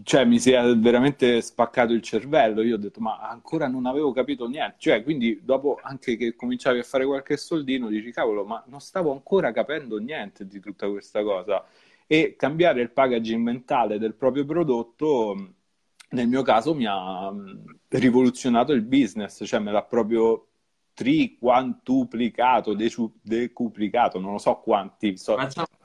cioè 0.02 0.24
mi 0.24 0.38
si 0.38 0.52
è 0.52 0.76
veramente 0.76 1.40
spaccato 1.40 1.92
il 1.92 2.02
cervello. 2.02 2.62
Io 2.62 2.74
ho 2.74 2.78
detto, 2.78 3.00
ma 3.00 3.18
ancora 3.18 3.68
non 3.68 3.87
avevo 3.87 4.12
capito 4.12 4.46
niente. 4.46 4.76
Cioè, 4.78 5.02
quindi 5.02 5.40
dopo 5.42 5.78
anche 5.82 6.16
che 6.16 6.35
cominciavi 6.35 6.78
a 6.80 6.82
fare 6.82 7.06
qualche 7.06 7.37
soldino, 7.37 7.88
dici, 7.88 8.12
cavolo, 8.12 8.44
ma 8.44 8.62
non 8.66 8.80
stavo 8.80 9.12
ancora 9.12 9.52
capendo 9.52 9.98
niente 9.98 10.46
di 10.46 10.61
tutta 10.61 10.88
questa 10.88 11.22
cosa. 11.22 11.64
E 12.06 12.37
cambiare 12.37 12.82
il 12.82 12.90
packaging 12.90 13.42
mentale 13.42 13.98
del 13.98 14.14
proprio 14.14 14.44
prodotto 14.44 15.54
nel 16.12 16.28
mio 16.28 16.42
caso 16.42 16.74
mi 16.74 16.87
ha 16.87 17.30
mm, 17.30 17.64
rivoluzionato 17.88 18.72
il 18.72 18.82
business, 18.82 19.42
cioè 19.46 19.61
me 19.61 19.72
l'ha 19.72 19.82
proprio 19.82 20.48
triquantuplicato, 20.94 22.74
decuplicato, 23.22 24.20
non 24.20 24.32
lo 24.32 24.38
so 24.38 24.56
quanti. 24.56 25.16
So. 25.16 25.37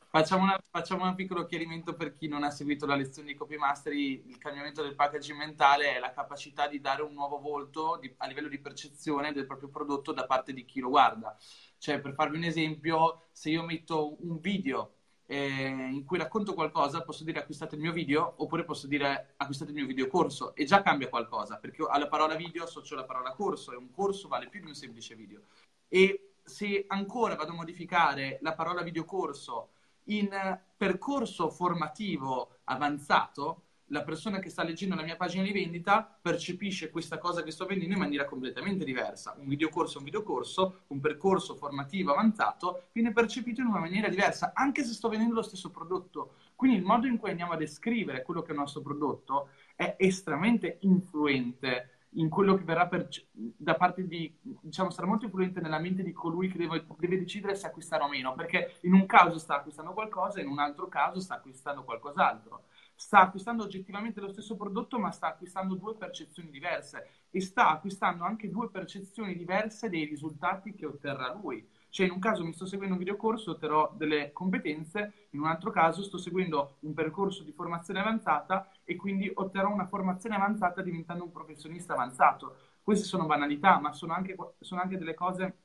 Facciamo, 0.09 0.43
una, 0.43 0.57
facciamo, 0.69 1.03
un 1.03 1.15
piccolo 1.15 1.45
chiarimento 1.45 1.93
per 1.93 2.13
chi 2.13 2.29
non 2.29 2.43
ha 2.43 2.49
seguito 2.49 2.85
la 2.85 2.95
lezione 2.95 3.27
di 3.27 3.35
Copy 3.35 3.57
Mastery. 3.57 4.23
Il 4.27 4.37
cambiamento 4.37 4.81
del 4.81 4.95
packaging 4.95 5.37
mentale 5.37 5.95
è 5.95 5.99
la 5.99 6.13
capacità 6.13 6.67
di 6.67 6.79
dare 6.79 7.01
un 7.01 7.13
nuovo 7.13 7.39
volto 7.39 7.97
di, 7.99 8.13
a 8.17 8.27
livello 8.27 8.47
di 8.47 8.57
percezione 8.57 9.33
del 9.33 9.45
proprio 9.45 9.67
prodotto 9.67 10.13
da 10.13 10.25
parte 10.25 10.53
di 10.53 10.63
chi 10.63 10.79
lo 10.79 10.89
guarda. 10.89 11.37
Cioè, 11.77 11.99
per 11.99 12.13
farvi 12.13 12.37
un 12.37 12.45
esempio, 12.45 13.23
se 13.33 13.49
io 13.49 13.63
metto 13.63 14.15
un 14.23 14.39
video 14.39 14.93
eh, 15.25 15.67
in 15.67 16.05
cui 16.05 16.17
racconto 16.17 16.53
qualcosa, 16.53 17.01
posso 17.01 17.25
dire 17.25 17.39
acquistate 17.39 17.75
il 17.75 17.81
mio 17.81 17.91
video 17.91 18.33
oppure 18.37 18.63
posso 18.63 18.87
dire 18.87 19.33
acquistate 19.35 19.71
il 19.71 19.77
mio 19.77 19.85
video 19.85 20.07
corso 20.07 20.55
e 20.55 20.63
già 20.63 20.81
cambia 20.81 21.09
qualcosa 21.09 21.57
perché 21.57 21.85
alla 21.87 22.07
parola 22.07 22.35
video 22.35 22.63
associo 22.63 22.95
la 22.95 23.03
parola 23.03 23.33
corso 23.33 23.73
e 23.73 23.75
un 23.75 23.91
corso 23.91 24.29
vale 24.29 24.47
più 24.47 24.61
di 24.61 24.67
un 24.67 24.73
semplice 24.73 25.15
video. 25.15 25.41
E 25.89 26.35
se 26.43 26.85
ancora 26.87 27.35
vado 27.35 27.51
a 27.51 27.55
modificare 27.55 28.39
la 28.41 28.53
parola 28.53 28.81
videocorso 28.81 29.71
in 30.07 30.29
percorso 30.75 31.49
formativo 31.49 32.59
avanzato, 32.65 33.63
la 33.91 34.03
persona 34.03 34.39
che 34.39 34.49
sta 34.49 34.63
leggendo 34.63 34.95
la 34.95 35.03
mia 35.03 35.15
pagina 35.15 35.43
di 35.43 35.53
vendita 35.53 36.17
percepisce 36.21 36.89
questa 36.89 37.17
cosa 37.17 37.41
che 37.41 37.51
sto 37.51 37.65
vendendo 37.65 37.93
in 37.93 38.01
maniera 38.01 38.25
completamente 38.25 38.83
diversa. 38.83 39.35
Un 39.37 39.47
videocorso 39.47 39.95
è 39.95 39.97
un 39.99 40.05
videocorso, 40.05 40.81
un 40.87 40.99
percorso 40.99 41.55
formativo 41.55 42.11
avanzato 42.11 42.87
viene 42.91 43.13
percepito 43.13 43.61
in 43.61 43.67
una 43.67 43.79
maniera 43.79 44.09
diversa, 44.09 44.51
anche 44.53 44.83
se 44.83 44.93
sto 44.93 45.07
vendendo 45.07 45.35
lo 45.35 45.41
stesso 45.41 45.69
prodotto. 45.69 46.33
Quindi 46.55 46.77
il 46.77 46.83
modo 46.83 47.07
in 47.07 47.17
cui 47.17 47.29
andiamo 47.29 47.53
a 47.53 47.57
descrivere 47.57 48.23
quello 48.23 48.41
che 48.41 48.49
è 48.49 48.51
il 48.51 48.59
nostro 48.59 48.81
prodotto 48.81 49.49
è 49.75 49.95
estremamente 49.97 50.79
influente 50.81 51.96
in 52.11 52.29
quello 52.29 52.55
che 52.55 52.63
verrà 52.63 52.87
per, 52.87 53.07
da 53.31 53.75
parte 53.75 54.07
di, 54.07 54.33
diciamo, 54.41 54.89
sarà 54.89 55.07
molto 55.07 55.25
influente 55.25 55.59
nella 55.59 55.79
mente 55.79 56.03
di 56.03 56.11
colui 56.11 56.49
che 56.49 56.57
deve, 56.57 56.85
deve, 56.97 57.19
decidere 57.19 57.55
se 57.55 57.67
acquistare 57.67 58.03
o 58.03 58.09
meno, 58.09 58.33
perché 58.33 58.77
in 58.81 58.93
un 58.93 59.05
caso 59.05 59.37
sta 59.37 59.57
acquistando 59.57 59.93
qualcosa, 59.93 60.41
in 60.41 60.47
un 60.47 60.59
altro 60.59 60.87
caso 60.87 61.19
sta 61.19 61.35
acquistando 61.35 61.83
qualcos'altro 61.83 62.63
sta 62.97 63.19
acquistando 63.21 63.63
oggettivamente 63.63 64.19
lo 64.19 64.29
stesso 64.29 64.55
prodotto, 64.55 64.97
ma 64.97 65.11
sta 65.11 65.27
acquistando 65.27 65.75
due 65.75 65.95
percezioni 65.95 66.49
diverse 66.49 67.09
e 67.29 67.39
sta 67.39 67.69
acquistando 67.69 68.23
anche 68.23 68.49
due 68.49 68.69
percezioni 68.69 69.35
diverse 69.35 69.87
dei 69.87 70.03
risultati 70.05 70.73
che 70.73 70.87
otterrà 70.87 71.31
lui. 71.39 71.65
Cioè 71.89 72.07
in 72.07 72.13
un 72.13 72.19
caso 72.19 72.43
mi 72.43 72.53
sto 72.53 72.65
seguendo 72.65 72.95
un 72.95 72.99
videocorso, 72.99 73.51
otterrò 73.51 73.93
delle 73.95 74.31
competenze, 74.33 75.27
in 75.31 75.39
un 75.39 75.45
altro 75.45 75.69
caso 75.69 76.03
sto 76.03 76.17
seguendo 76.17 76.77
un 76.81 76.93
percorso 76.93 77.43
di 77.43 77.51
formazione 77.51 77.99
avanzata 77.99 78.69
e 78.89 78.95
quindi 78.95 79.29
otterrò 79.33 79.69
una 79.69 79.85
formazione 79.85 80.35
avanzata 80.35 80.81
diventando 80.81 81.25
un 81.25 81.31
professionista 81.31 81.91
avanzato. 81.91 82.55
Queste 82.81 83.05
sono 83.05 83.25
banalità, 83.25 83.81
ma 83.81 83.91
sono 83.91 84.13
anche, 84.13 84.33
sono 84.61 84.79
anche 84.79 84.97
delle 84.97 85.13
cose 85.13 85.57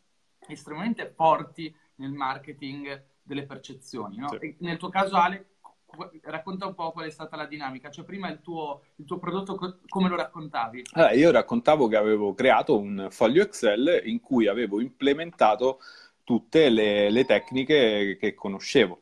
estremamente 0.49 1.13
forti 1.15 1.73
nel 1.97 2.11
marketing 2.11 3.05
delle 3.23 3.47
percezioni. 3.47 4.17
No? 4.17 4.29
Sì. 4.29 4.57
nel 4.59 4.77
tuo 4.77 4.89
caso, 4.89 5.15
Ale, 5.15 5.51
racconta 6.23 6.67
un 6.67 6.75
po' 6.75 6.91
qual 6.91 7.07
è 7.07 7.11
stata 7.11 7.37
la 7.37 7.47
dinamica, 7.47 7.91
cioè 7.91 8.05
prima 8.05 8.29
il 8.29 8.41
tuo, 8.41 8.83
il 8.97 9.05
tuo 9.05 9.19
prodotto 9.19 9.57
come 9.87 10.09
lo 10.09 10.17
raccontavi? 10.17 10.83
Allora, 10.95 11.13
io 11.13 11.31
raccontavo 11.31 11.87
che 11.87 11.97
avevo 11.97 12.35
creato 12.35 12.77
un 12.77 13.07
foglio 13.09 13.43
Excel 13.43 14.03
in 14.05 14.19
cui 14.19 14.49
avevo 14.49 14.81
implementato 14.81 15.79
tutte 16.25 16.71
le, 16.71 17.09
le 17.09 17.25
tecniche 17.25 18.17
che 18.19 18.35
conoscevo. 18.35 19.01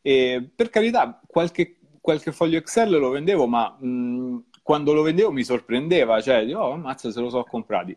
E 0.00 0.50
per 0.54 0.70
carità, 0.70 1.20
qualche, 1.26 1.76
qualche 2.00 2.32
foglio 2.32 2.58
Excel 2.58 2.90
lo 2.90 3.10
vendevo, 3.10 3.46
ma 3.46 3.76
mh, 3.78 4.44
quando 4.62 4.92
lo 4.92 5.02
vendevo 5.02 5.32
mi 5.32 5.44
sorprendeva, 5.44 6.20
cioè, 6.20 6.54
oh, 6.54 6.72
ammazza 6.72 7.10
se 7.10 7.20
lo 7.20 7.28
so 7.30 7.44
comprati. 7.44 7.96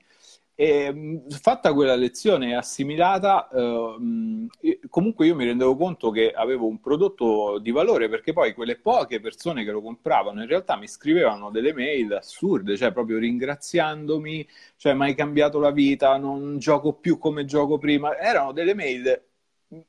E, 0.56 1.22
fatta 1.42 1.74
quella 1.74 1.96
lezione 1.96 2.56
assimilata, 2.56 3.50
eh, 3.50 4.80
comunque 4.90 5.26
io 5.26 5.36
mi 5.36 5.46
rendevo 5.46 5.76
conto 5.76 6.12
che 6.12 6.32
avevo 6.32 6.68
un 6.68 6.80
prodotto 6.80 7.58
di 7.60 7.72
valore 7.72 8.08
perché 8.08 8.34
poi 8.34 8.54
quelle 8.54 8.78
poche 8.78 9.20
persone 9.20 9.64
che 9.64 9.72
lo 9.72 9.82
compravano 9.82 10.42
in 10.42 10.48
realtà 10.48 10.76
mi 10.78 10.88
scrivevano 10.88 11.50
delle 11.50 11.74
mail 11.74 12.14
assurde, 12.14 12.78
cioè 12.78 12.92
proprio 12.92 13.18
ringraziandomi, 13.18 14.48
cioè 14.78 14.94
mai 14.94 15.16
cambiato 15.16 15.60
la 15.60 15.72
vita, 15.72 16.18
non 16.18 16.60
gioco 16.60 16.94
più 16.94 17.18
come 17.18 17.46
gioco 17.46 17.78
prima. 17.80 18.18
Erano 18.18 18.52
delle 18.52 18.76
mail 18.76 19.22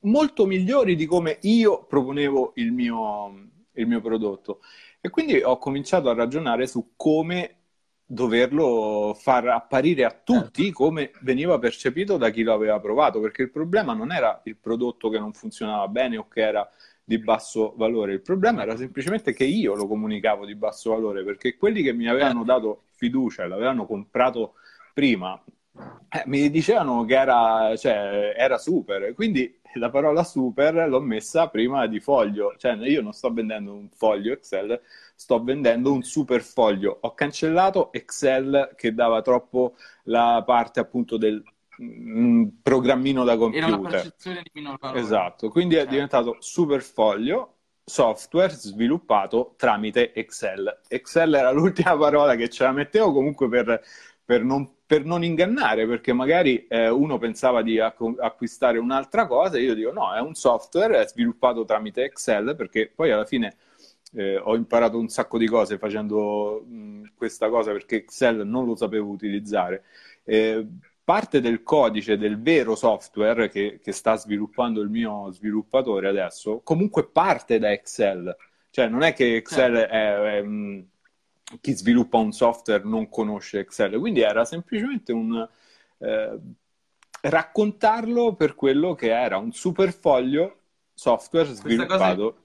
molto 0.01 0.47
migliori 0.47 0.95
di 0.97 1.07
come 1.07 1.39
io 1.43 1.85
proponevo 1.85 2.53
il 2.57 2.73
mio, 2.73 3.51
il 3.75 3.87
mio 3.87 4.01
prodotto. 4.01 4.61
E 5.01 5.11
quindi 5.11 5.43
ho 5.43 5.59
cominciato 5.59 6.09
a 6.09 6.15
ragionare 6.15 6.67
su 6.67 6.93
come 6.97 7.59
doverlo 8.07 9.17
far 9.19 9.49
apparire 9.49 10.05
a 10.05 10.11
tutti 10.11 10.65
certo. 10.65 10.85
come 10.85 11.11
veniva 11.23 11.59
percepito 11.59 12.17
da 12.17 12.31
chi 12.31 12.43
lo 12.43 12.53
aveva 12.53 12.79
provato, 12.81 13.21
perché 13.21 13.43
il 13.43 13.51
problema 13.51 13.95
non 13.95 14.13
era 14.13 14.41
il 14.45 14.57
prodotto 14.57 15.09
che 15.09 15.19
non 15.19 15.33
funzionava 15.33 15.89
bene 15.89 16.17
o 16.19 16.29
che 16.29 16.41
era 16.41 16.69
di 17.03 17.19
basso 17.19 17.75
valore, 17.77 18.15
il 18.15 18.23
problema 18.23 18.63
era 18.63 18.77
semplicemente 18.77 19.35
che 19.35 19.45
io 19.45 19.75
lo 19.75 19.87
comunicavo 19.87 20.47
di 20.47 20.55
basso 20.55 20.91
valore, 20.91 21.23
perché 21.23 21.57
quelli 21.57 21.83
che 21.83 21.93
mi 21.93 22.09
avevano 22.09 22.45
certo. 22.45 22.53
dato 22.53 22.83
fiducia 22.97 23.45
e 23.45 23.49
l'avevano 23.49 23.85
comprato 23.87 24.55
prima, 24.93 25.43
eh, 26.09 26.23
mi 26.27 26.49
dicevano 26.51 27.05
che 27.05 27.19
era, 27.19 27.77
cioè, 27.77 28.35
era 28.37 28.59
super, 28.59 29.13
quindi 29.15 29.61
la 29.79 29.91
parola 29.91 30.25
super 30.25 30.89
l'ho 30.89 31.01
messa 31.01 31.49
prima 31.49 31.87
di 31.87 32.01
foglio, 32.01 32.55
cioè 32.57 32.75
io 32.75 33.03
non 33.03 33.13
sto 33.13 33.33
vendendo 33.33 33.73
un 33.75 33.89
foglio 33.91 34.33
Excel, 34.33 34.81
sto 35.15 35.43
vendendo 35.43 35.93
un 35.93 36.03
super 36.03 36.43
foglio. 36.43 36.99
Ho 37.03 37.15
cancellato 37.15 37.93
Excel 37.93 38.73
che 38.77 38.95
dava 38.95 39.23
troppo 39.23 39.77
la 40.05 40.43
parte 40.45 40.81
appunto 40.81 41.17
del 41.17 41.43
mm, 41.83 42.47
programmino 42.63 43.25
da 43.25 43.37
computer. 43.37 43.69
Era 43.69 43.77
una 43.77 43.89
percezione 43.89 44.43
di 44.43 44.51
minor 44.55 44.79
valore. 44.79 45.01
Esatto, 45.01 45.49
quindi 45.49 45.75
certo. 45.75 45.89
è 45.89 45.93
diventato 45.93 46.37
super 46.41 46.83
foglio 46.83 47.51
software 47.85 48.53
sviluppato 48.53 49.55
tramite 49.57 50.13
Excel. 50.15 50.81
Excel 50.89 51.35
era 51.35 51.51
l'ultima 51.53 51.97
parola 51.97 52.35
che 52.35 52.49
ce 52.49 52.65
la 52.65 52.73
mettevo 52.73 53.13
comunque 53.13 53.49
per, 53.49 53.81
per, 54.25 54.43
non, 54.43 54.84
per 54.95 55.05
non, 55.05 55.25
ingannare, 55.25 55.89
perché 55.89 56.13
magari 56.13 56.69
eh, 56.69 56.89
uno 56.89 57.19
pensava 57.19 57.63
di 57.63 57.81
acquistare 57.81 58.79
un'altra 58.79 59.27
cosa 59.27 59.57
e 59.57 59.63
io 59.63 59.75
dico 59.75 59.91
no, 59.91 60.15
è 60.15 60.21
un 60.21 60.35
software 60.35 61.05
sviluppato 61.09 61.65
tramite 61.65 62.05
Excel, 62.05 62.55
perché 62.57 62.93
poi 62.95 63.11
alla 63.11 63.25
fine 63.25 63.57
eh, 64.13 64.37
ho 64.37 64.55
imparato 64.55 64.97
un 64.97 65.09
sacco 65.09 65.37
di 65.37 65.49
cose 65.49 65.79
facendo 65.79 66.65
mh, 66.65 67.15
questa 67.17 67.49
cosa 67.49 67.73
perché 67.73 67.97
Excel 67.97 68.47
non 68.47 68.67
lo 68.67 68.77
sapevo 68.77 69.09
utilizzare. 69.09 69.83
Eh, 70.23 70.65
parte 71.03 71.41
del 71.41 71.65
codice 71.65 72.17
del 72.17 72.41
vero 72.41 72.77
software 72.77 73.49
che, 73.51 73.81
che, 73.83 73.93
sta 73.93 74.15
sviluppando 74.17 74.81
il 74.81 74.89
mio 74.89 75.31
sviluppatore 75.33 76.09
adesso 76.09 76.61
comunque 76.63 77.09
parte 77.09 77.59
da 77.59 77.73
Excel. 77.73 78.35
Cioè 78.71 78.87
non 78.87 79.03
è 79.03 79.13
che 79.13 79.37
Excel 79.37 79.75
certo. 79.75 79.93
è, 79.93 80.15
è, 80.15 80.39
è 80.39 80.43
chi 81.61 81.73
sviluppa 81.77 82.19
un 82.19 82.33
software 82.33 82.85
non 82.85 83.09
conosce 83.09 83.61
Excel, 83.61 83.99
quindi 83.99 84.21
era 84.21 84.45
semplicemente 84.45 85.13
un 85.13 85.49
eh, 85.99 86.39
raccontarlo 87.23 88.35
per 88.35 88.55
quello 88.55 88.95
che 88.95 89.11
era 89.11 89.37
un 89.39 89.53
super 89.53 89.93
foglio 89.93 90.59
software 90.95 91.53
sviluppato 91.53 92.45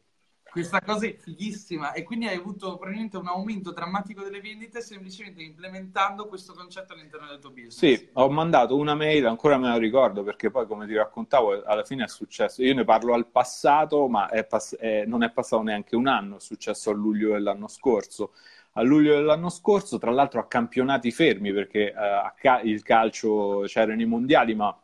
questa 0.52 0.82
cosa 0.82 1.06
è 1.06 1.16
fighissima 1.16 1.94
e 1.94 2.04
quindi 2.04 2.28
hai 2.28 2.36
avuto 2.36 2.76
probabilmente 2.76 3.18
un 3.18 3.28
aumento 3.28 3.72
drammatico 3.72 4.24
delle 4.24 4.42
vendite 4.42 4.82
semplicemente 4.82 5.44
implementando 5.44 6.28
questo 6.28 6.54
concetto 6.54 6.94
all'interno 6.94 7.28
del 7.28 7.40
tuo 7.40 7.52
business. 7.52 7.78
Sì, 7.78 8.10
ho 8.14 8.30
mandato 8.30 8.76
una 8.76 8.96
mail, 8.96 9.28
ancora 9.28 9.58
me 9.58 9.68
la 9.68 9.78
ricordo 9.78 10.24
perché 10.24 10.50
poi 10.50 10.66
come 10.66 10.88
ti 10.88 10.96
raccontavo 10.96 11.64
alla 11.64 11.84
fine 11.84 12.06
è 12.06 12.08
successo, 12.08 12.64
io 12.64 12.74
ne 12.74 12.84
parlo 12.84 13.14
al 13.14 13.28
passato 13.28 14.08
ma 14.08 14.28
è 14.28 14.44
pass- 14.44 14.76
è, 14.76 15.06
non 15.06 15.24
è 15.24 15.32
passato 15.32 15.62
neanche 15.62 15.96
un 15.96 16.08
anno, 16.08 16.38
è 16.38 16.40
successo 16.40 16.90
a 16.90 16.94
luglio 16.94 17.34
dell'anno 17.34 17.68
scorso. 17.68 18.34
A 18.74 18.82
luglio 18.82 19.16
dell'anno 19.16 19.50
scorso, 19.50 19.98
tra 19.98 20.12
l'altro 20.12 20.40
a 20.40 20.48
campionati 20.48 21.12
fermi 21.12 21.52
perché 21.52 21.94
uh, 21.96 22.32
ca- 22.40 22.62
il 22.62 22.82
calcio 22.84 23.64
c'erano 23.66 24.02
i 24.02 24.06
mondiali 24.06 24.56
ma 24.56 24.76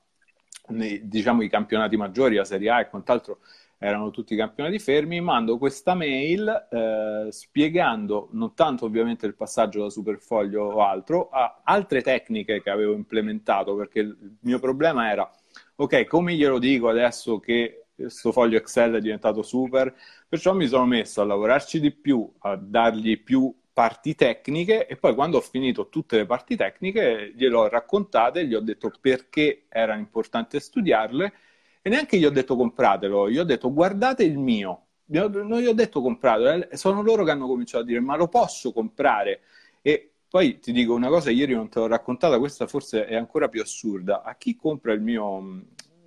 nei, 0.68 1.08
diciamo 1.08 1.44
i 1.44 1.50
campionati 1.50 1.96
maggiori, 1.98 2.36
la 2.36 2.46
Serie 2.46 2.70
A 2.70 2.80
e 2.82 2.90
quant'altro 2.90 3.40
erano 3.78 4.10
tutti 4.10 4.36
campionati 4.36 4.80
fermi, 4.80 5.22
mando 5.22 5.58
questa 5.58 5.94
mail 5.94 6.68
eh, 6.72 7.28
spiegando 7.32 8.30
non 8.32 8.54
tanto 8.56 8.86
ovviamente 8.86 9.26
il 9.26 9.36
passaggio 9.36 9.82
da 9.84 9.90
superfoglio 9.90 10.64
o 10.64 10.84
altro, 10.84 11.30
a 11.30 11.62
altre 11.64 12.02
tecniche 12.02 12.62
che 12.62 12.70
avevo 12.70 12.94
implementato, 12.94 13.76
perché 13.76 14.00
il 14.00 14.38
mio 14.42 14.60
problema 14.60 15.12
era, 15.12 15.30
ok, 15.76 16.06
come 16.06 16.34
glielo 16.36 16.58
dico 16.58 16.88
adesso 16.90 17.40
che 17.40 17.88
questo 17.94 18.32
foglio 18.32 18.58
Excel 18.58 18.96
è 18.96 19.02
diventato 19.02 19.42
super, 19.42 19.94
perciò 20.28 20.54
mi 20.54 20.68
sono 20.68 20.86
messo 20.86 21.22
a 21.22 21.26
lavorarci 21.26 21.80
di 21.80 21.92
più, 21.92 22.30
a 22.40 22.56
dargli 22.56 23.22
più 23.22 23.54
parti 23.76 24.16
tecniche 24.16 24.88
e 24.88 24.96
poi 24.96 25.14
quando 25.14 25.36
ho 25.36 25.42
finito 25.42 25.90
tutte 25.90 26.16
le 26.16 26.26
parti 26.26 26.56
tecniche 26.56 27.34
glielo 27.36 27.60
ho 27.60 27.68
raccontate, 27.68 28.48
gli 28.48 28.54
ho 28.54 28.62
detto 28.62 28.90
perché 29.02 29.66
era 29.68 29.96
importante 29.96 30.62
studiarle 30.62 31.34
e 31.82 31.90
neanche 31.90 32.18
gli 32.18 32.24
ho 32.24 32.30
detto 32.30 32.56
compratelo, 32.56 33.30
gli 33.30 33.38
ho 33.38 33.44
detto 33.44 33.74
guardate 33.74 34.24
il 34.24 34.38
mio. 34.38 34.84
Non 35.08 35.60
gli 35.60 35.68
ho 35.68 35.74
detto 35.74 36.02
compratelo, 36.02 36.70
sono 36.72 37.02
loro 37.02 37.26
che 37.26 37.32
hanno 37.32 37.48
cominciato 37.48 37.84
a 37.84 37.86
dire 37.86 38.00
ma 38.00 38.16
lo 38.16 38.30
posso 38.30 38.72
comprare? 38.72 39.42
E 39.82 40.12
poi 40.30 40.60
ti 40.60 40.72
dico 40.72 40.94
una 40.94 41.10
cosa, 41.10 41.30
ieri 41.30 41.54
non 41.54 41.68
te 41.68 41.80
l'ho 41.80 41.88
raccontata, 41.88 42.40
questa 42.40 42.68
forse 42.68 43.06
è 43.06 43.16
ancora 43.16 43.50
più 43.50 43.62
assurda. 43.62 44.24
A 44.24 44.36
chi 44.36 44.56
compra 44.56 44.94
il 44.94 45.02
mio 45.02 45.42
mm, 45.42 45.62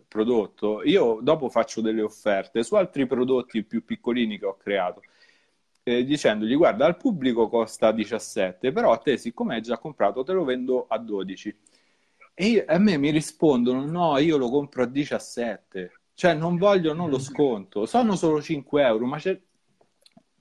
prodotto, 0.09 0.83
io 0.85 1.19
dopo 1.21 1.51
faccio 1.51 1.83
delle 1.83 2.01
offerte 2.01 2.63
su 2.63 2.75
altri 2.77 3.07
prodotti 3.07 3.63
più 3.63 3.85
piccolini 3.85 4.39
che 4.39 4.47
ho 4.47 4.57
creato, 4.57 5.03
eh, 5.89 6.05
dicendogli 6.05 6.55
guarda 6.55 6.85
al 6.87 6.97
pubblico 6.97 7.49
costa 7.49 7.93
17, 7.93 8.73
però 8.73 8.93
a 8.93 8.99
te 8.99 9.17
siccome 9.17 9.55
hai 9.55 9.63
già 9.63 9.79
comprato 9.79 10.23
te 10.23 10.33
lo 10.33 10.45
vendo 10.45 10.87
a 10.89 10.99
12. 10.99 11.57
E 12.35 12.47
io, 12.47 12.65
a 12.67 12.79
me 12.79 12.97
mi 12.99 13.11
rispondono: 13.11 13.85
no, 13.87 14.19
io 14.19 14.37
lo 14.37 14.51
compro 14.51 14.83
a 14.83 14.87
17, 14.87 15.93
cioè 16.15 16.35
non 16.35 16.57
voglio 16.57 16.93
non 16.93 17.11
lo 17.11 17.19
sconto, 17.19 17.87
sono 17.87 18.17
solo 18.17 18.43
5 18.43 18.83
euro, 18.85 19.07
ma 19.07 19.19
c'è. 19.19 19.39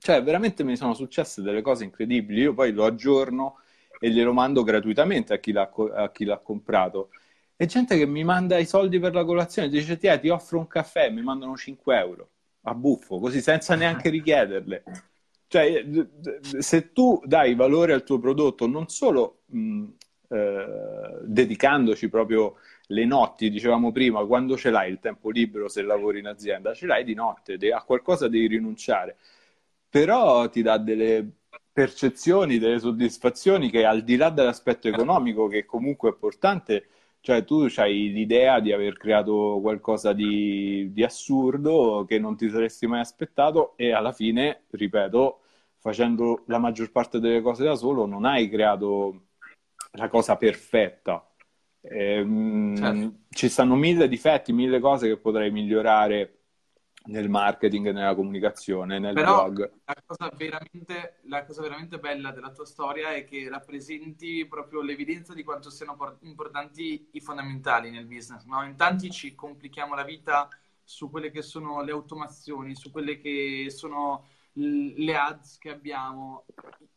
Cioè, 0.00 0.22
veramente 0.22 0.62
mi 0.62 0.76
sono 0.76 0.94
successe 0.94 1.42
delle 1.42 1.60
cose 1.60 1.84
incredibili. 1.84 2.42
Io 2.42 2.54
poi 2.54 2.72
lo 2.72 2.84
aggiorno 2.84 3.58
e 3.98 4.10
glielo 4.10 4.32
mando 4.32 4.62
gratuitamente 4.62 5.34
a 5.34 5.38
chi 5.38 5.50
l'ha, 5.52 5.68
a 5.94 6.10
chi 6.12 6.24
l'ha 6.24 6.38
comprato. 6.38 7.10
E 7.56 7.66
gente 7.66 7.96
che 7.96 8.06
mi 8.06 8.22
manda 8.22 8.58
i 8.58 8.66
soldi 8.66 9.00
per 9.00 9.14
la 9.14 9.24
colazione, 9.24 9.68
dice: 9.68 9.96
Ti, 9.96 10.08
ti 10.20 10.28
offro 10.28 10.58
un 10.58 10.68
caffè, 10.68 11.10
mi 11.10 11.22
mandano 11.22 11.56
5 11.56 11.96
euro 11.98 12.28
a 12.62 12.74
buffo, 12.74 13.18
così 13.18 13.40
senza 13.40 13.74
neanche 13.74 14.08
richiederle. 14.10 14.84
Cioè, 15.48 15.82
se 16.40 16.92
tu 16.92 17.20
dai 17.24 17.54
valore 17.54 17.94
al 17.94 18.04
tuo 18.04 18.18
prodotto, 18.18 18.66
non 18.66 18.88
solo 18.88 19.40
mh, 19.46 19.84
eh, 20.28 21.18
dedicandoci 21.22 22.10
proprio 22.10 22.56
le 22.88 23.04
notti, 23.06 23.50
dicevamo 23.50 23.90
prima, 23.90 24.24
quando 24.26 24.56
ce 24.58 24.70
l'hai 24.70 24.90
il 24.90 25.00
tempo 25.00 25.30
libero 25.30 25.68
se 25.68 25.82
lavori 25.82 26.18
in 26.18 26.26
azienda, 26.26 26.74
ce 26.74 26.86
l'hai 26.86 27.02
di 27.04 27.14
notte, 27.14 27.56
a 27.72 27.82
qualcosa 27.82 28.28
devi 28.28 28.46
rinunciare, 28.46 29.16
però 29.88 30.48
ti 30.50 30.60
dà 30.62 30.76
delle 30.78 31.26
percezioni, 31.72 32.58
delle 32.58 32.78
soddisfazioni 32.78 33.70
che 33.70 33.84
al 33.84 34.02
di 34.04 34.16
là 34.16 34.30
dell'aspetto 34.30 34.88
economico, 34.88 35.46
che 35.48 35.64
comunque 35.64 36.10
è 36.10 36.12
importante, 36.12 36.88
cioè 37.20 37.44
tu 37.44 37.66
hai 37.76 38.12
l'idea 38.12 38.60
di 38.60 38.72
aver 38.72 38.96
creato 38.96 39.58
qualcosa 39.60 40.12
di, 40.12 40.90
di 40.92 41.02
assurdo 41.02 42.04
che 42.06 42.18
non 42.18 42.36
ti 42.36 42.48
saresti 42.48 42.86
mai 42.86 43.00
aspettato 43.00 43.76
e 43.76 43.92
alla 43.92 44.12
fine, 44.12 44.64
ripeto, 44.70 45.40
facendo 45.78 46.44
la 46.46 46.58
maggior 46.58 46.90
parte 46.90 47.20
delle 47.20 47.40
cose 47.40 47.64
da 47.64 47.74
solo, 47.74 48.06
non 48.06 48.24
hai 48.24 48.48
creato 48.48 49.26
la 49.92 50.08
cosa 50.08 50.36
perfetta. 50.36 51.28
Ehm, 51.80 52.76
certo. 52.76 53.12
Ci 53.30 53.48
stanno 53.48 53.74
mille 53.74 54.08
difetti, 54.08 54.52
mille 54.52 54.80
cose 54.80 55.08
che 55.08 55.16
potrei 55.16 55.50
migliorare 55.50 56.37
nel 57.08 57.28
marketing, 57.28 57.90
nella 57.90 58.14
comunicazione, 58.14 58.98
nel 58.98 59.14
Però 59.14 59.50
blog. 59.50 59.70
La 59.84 59.96
cosa, 60.04 60.30
veramente, 60.36 61.18
la 61.22 61.44
cosa 61.44 61.62
veramente 61.62 61.98
bella 61.98 62.30
della 62.30 62.52
tua 62.52 62.66
storia 62.66 63.14
è 63.14 63.24
che 63.24 63.48
rappresenti 63.48 64.46
proprio 64.46 64.82
l'evidenza 64.82 65.34
di 65.34 65.42
quanto 65.42 65.70
siano 65.70 65.96
importanti 66.20 67.08
i 67.12 67.20
fondamentali 67.20 67.90
nel 67.90 68.06
business. 68.06 68.44
No? 68.44 68.62
In 68.64 68.76
tanti 68.76 69.10
ci 69.10 69.34
complichiamo 69.34 69.94
la 69.94 70.04
vita 70.04 70.48
su 70.84 71.10
quelle 71.10 71.30
che 71.30 71.42
sono 71.42 71.82
le 71.82 71.92
automazioni, 71.92 72.74
su 72.74 72.90
quelle 72.90 73.18
che 73.18 73.66
sono 73.70 74.26
le 74.52 75.16
ads 75.16 75.58
che 75.58 75.70
abbiamo, 75.70 76.44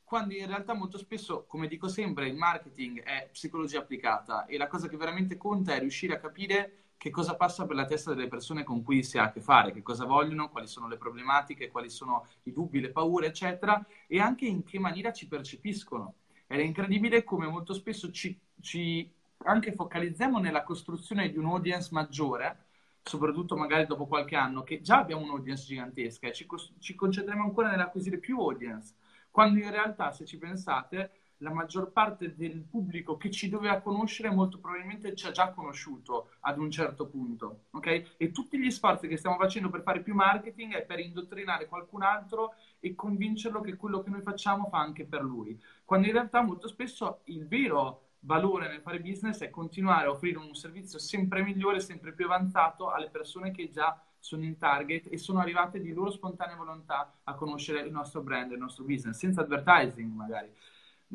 quando 0.04 0.34
in 0.34 0.48
realtà 0.48 0.74
molto 0.74 0.98
spesso, 0.98 1.46
come 1.46 1.68
dico 1.68 1.88
sempre, 1.88 2.28
il 2.28 2.36
marketing 2.36 3.02
è 3.04 3.30
psicologia 3.32 3.80
applicata 3.80 4.46
e 4.46 4.58
la 4.58 4.68
cosa 4.68 4.88
che 4.88 4.98
veramente 4.98 5.38
conta 5.38 5.76
è 5.76 5.80
riuscire 5.80 6.16
a 6.16 6.20
capire 6.20 6.76
che 7.02 7.10
cosa 7.10 7.36
passa 7.36 7.66
per 7.66 7.76
la 7.76 7.86
testa 7.86 8.14
delle 8.14 8.28
persone 8.28 8.64
con 8.64 8.84
cui 8.84 9.02
si 9.02 9.18
ha 9.18 9.24
a 9.24 9.32
che 9.32 9.42
fare, 9.42 9.72
che 9.72 9.82
cosa 9.82 10.06
vogliono, 10.06 10.50
quali 10.50 10.68
sono 10.68 10.88
le 10.88 10.98
problematiche, 10.98 11.72
quali 11.72 11.90
sono 11.90 12.28
i 12.44 12.52
dubbi, 12.52 12.80
le 12.80 12.92
paure, 12.92 13.26
eccetera, 13.26 13.84
e 14.06 14.20
anche 14.20 14.46
in 14.46 14.64
che 14.64 14.78
maniera 14.78 15.12
ci 15.12 15.28
percepiscono. 15.28 16.14
Ed 16.46 16.60
è 16.60 16.64
incredibile 16.64 17.24
come 17.24 17.48
molto 17.48 17.74
spesso 17.74 18.12
ci, 18.12 18.40
ci 18.60 19.12
anche 19.46 19.72
focalizziamo 19.72 20.38
nella 20.38 20.62
costruzione 20.62 21.32
di 21.32 21.40
un 21.40 21.48
audience 21.48 21.90
maggiore, 21.92 22.66
soprattutto 23.02 23.58
magari 23.58 23.88
dopo 23.88 24.06
qualche 24.06 24.36
anno, 24.36 24.62
che 24.62 24.82
già 24.82 25.00
abbiamo 25.00 25.24
un'audience 25.24 25.66
gigantesca 25.66 26.28
e 26.28 26.34
ci, 26.34 26.46
ci 26.78 26.94
concentriamo 26.94 27.42
ancora 27.42 27.72
nell'acquisire 27.72 28.20
più 28.20 28.38
audience, 28.40 28.94
quando 29.32 29.58
in 29.58 29.72
realtà, 29.72 30.12
se 30.12 30.24
ci 30.26 30.38
pensate, 30.38 31.21
la 31.42 31.52
maggior 31.52 31.92
parte 31.92 32.36
del 32.36 32.62
pubblico 32.62 33.18
che 33.18 33.30
ci 33.30 33.50
doveva 33.50 33.80
conoscere 33.82 34.30
molto 34.30 34.60
probabilmente 34.60 35.16
ci 35.16 35.28
ha 35.28 35.32
già 35.32 35.52
conosciuto 35.52 36.32
ad 36.42 36.58
un 36.58 36.72
certo 36.72 37.08
punto, 37.08 37.66
ok? 37.72 38.14
E 38.18 38.32
tutti 38.32 38.60
gli 38.60 38.70
sforzi 38.72 39.08
che 39.08 39.18
stiamo 39.18 39.38
facendo 39.38 39.70
per 39.70 39.82
fare 39.84 40.02
più 40.02 40.14
marketing 40.14 40.74
è 40.74 40.84
per 40.84 41.00
indottrinare 41.00 41.68
qualcun 41.68 42.04
altro 42.04 42.56
e 42.80 42.96
convincerlo 42.96 43.62
che 43.62 43.76
quello 43.76 44.02
che 44.02 44.10
noi 44.10 44.22
facciamo 44.22 44.68
fa 44.70 44.80
anche 44.80 45.06
per 45.06 45.22
lui. 45.22 45.60
Quando 45.84 46.08
in 46.08 46.14
realtà 46.14 46.42
molto 46.42 46.68
spesso 46.68 47.22
il 47.26 47.48
vero 47.48 48.10
valore 48.22 48.68
nel 48.68 48.82
fare 48.82 49.00
business 49.00 49.42
è 49.42 49.50
continuare 49.50 50.06
a 50.06 50.12
offrire 50.12 50.38
un 50.38 50.54
servizio 50.54 51.00
sempre 51.00 51.42
migliore, 51.42 51.80
sempre 51.80 52.14
più 52.14 52.26
avanzato 52.26 52.92
alle 52.92 53.10
persone 53.10 53.52
che 53.52 53.70
già 53.70 54.00
sono 54.20 54.44
in 54.44 54.58
target 54.60 55.08
e 55.10 55.18
sono 55.18 55.40
arrivate 55.40 55.82
di 55.82 55.92
loro 55.92 56.12
spontanea 56.12 56.56
volontà 56.56 57.12
a 57.24 57.34
conoscere 57.34 57.82
il 57.82 57.92
nostro 57.92 58.22
brand, 58.22 58.52
il 58.52 58.60
nostro 58.60 58.84
business, 58.84 59.18
senza 59.18 59.42
advertising 59.42 60.14
magari. 60.14 60.54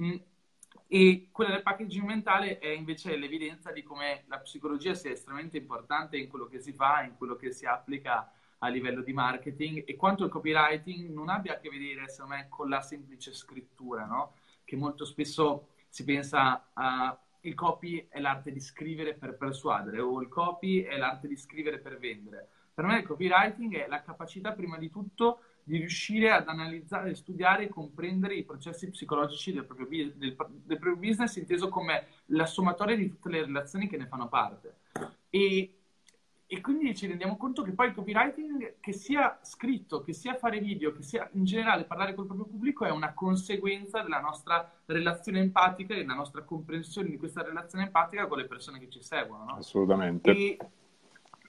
Mm. 0.01 0.17
E 0.89 1.29
quella 1.33 1.51
del 1.51 1.63
packaging 1.63 2.07
mentale 2.07 2.59
è 2.59 2.69
invece 2.69 3.17
l'evidenza 3.17 3.73
di 3.73 3.83
come 3.83 4.25
la 4.29 4.39
psicologia 4.39 4.95
sia 4.95 5.11
estremamente 5.11 5.57
importante 5.57 6.17
in 6.17 6.29
quello 6.29 6.47
che 6.47 6.61
si 6.61 6.73
fa, 6.73 7.03
in 7.03 7.17
quello 7.17 7.35
che 7.35 7.51
si 7.51 7.67
applica 7.67 8.31
a 8.59 8.69
livello 8.69 9.03
di 9.03 9.13
marketing 9.13 9.83
e 9.87 9.97
quanto 9.97 10.25
il 10.25 10.31
copywriting 10.31 11.11
non 11.13 11.29
abbia 11.29 11.55
a 11.55 11.59
che 11.59 11.69
vedere, 11.69 12.09
secondo 12.09 12.37
me, 12.37 12.47
con 12.49 12.69
la 12.69 12.81
semplice 12.83 13.33
scrittura, 13.35 14.07
no? 14.07 14.35
Che 14.65 14.77
molto 14.77 15.05
spesso 15.05 15.69
si 15.89 16.05
pensa 16.05 16.71
a 16.73 17.19
il 17.47 17.55
copy 17.55 18.07
è 18.09 18.19
l'arte 18.21 18.53
di 18.53 18.61
scrivere 18.61 19.15
per 19.15 19.37
persuadere 19.37 20.01
o 20.01 20.21
il 20.21 20.29
copy 20.29 20.83
è 20.83 20.97
l'arte 20.97 21.29
di 21.29 21.37
scrivere 21.37 21.79
per 21.79 21.99
vendere. 21.99 22.49
Per 22.75 22.85
me 22.85 22.99
il 22.99 23.07
copywriting 23.07 23.77
è 23.77 23.87
la 23.87 24.03
capacità 24.03 24.53
prima 24.53 24.77
di 24.79 24.91
tutto 24.91 25.41
di 25.68 25.79
riuscire 25.79 26.31
ad 26.31 26.46
analizzare, 26.46 27.16
studiare 27.16 27.64
e 27.64 27.68
comprendere 27.68 28.37
i 28.37 28.44
processi 28.44 28.88
psicologici 28.88 29.52
del 29.52 29.64
proprio, 29.64 29.88
del, 29.88 30.12
del 30.14 30.79
proprio, 30.79 30.94
business, 30.94 31.35
inteso 31.35 31.68
come 31.68 32.07
la 32.26 32.46
sommatoria 32.46 32.94
di 32.94 33.09
tutte 33.09 33.31
le 33.31 33.44
relazioni 33.44 33.88
che 33.88 33.96
ne 33.96 34.07
fanno 34.07 34.29
parte. 34.29 34.76
E, 35.29 35.74
e, 36.46 36.61
quindi 36.61 36.94
ci 36.94 37.09
rendiamo 37.09 37.37
conto 37.37 37.62
che 37.62 37.72
poi 37.72 37.88
il 37.88 37.94
copywriting, 37.94 38.76
che 38.79 38.92
sia 38.92 39.40
scritto, 39.42 40.02
che 40.02 40.12
sia 40.12 40.37
fare 40.37 40.61
video, 40.61 40.92
che 40.92 41.02
sia 41.02 41.29
in 41.33 41.44
generale 41.44 41.83
parlare 41.83 42.14
col 42.14 42.26
proprio 42.26 42.46
pubblico, 42.46 42.85
è 42.85 42.90
una 42.92 43.12
conseguenza 43.12 44.02
della 44.02 44.20
nostra 44.20 44.70
relazione 44.85 45.40
empatica 45.40 45.94
e 45.94 45.96
della 45.96 46.14
nostra 46.14 46.42
comprensione 46.42 47.11
di 47.11 47.16
questa 47.16 47.42
relazione 47.42 47.87
empatica 47.87 48.29
con 48.29 48.38
le 48.38 48.46
persone 48.46 48.79
che 48.79 48.88
ci 48.88 49.02
seguono. 49.02 49.42
No? 49.42 49.57
Assolutamente. 49.57 50.31
E, 50.31 50.59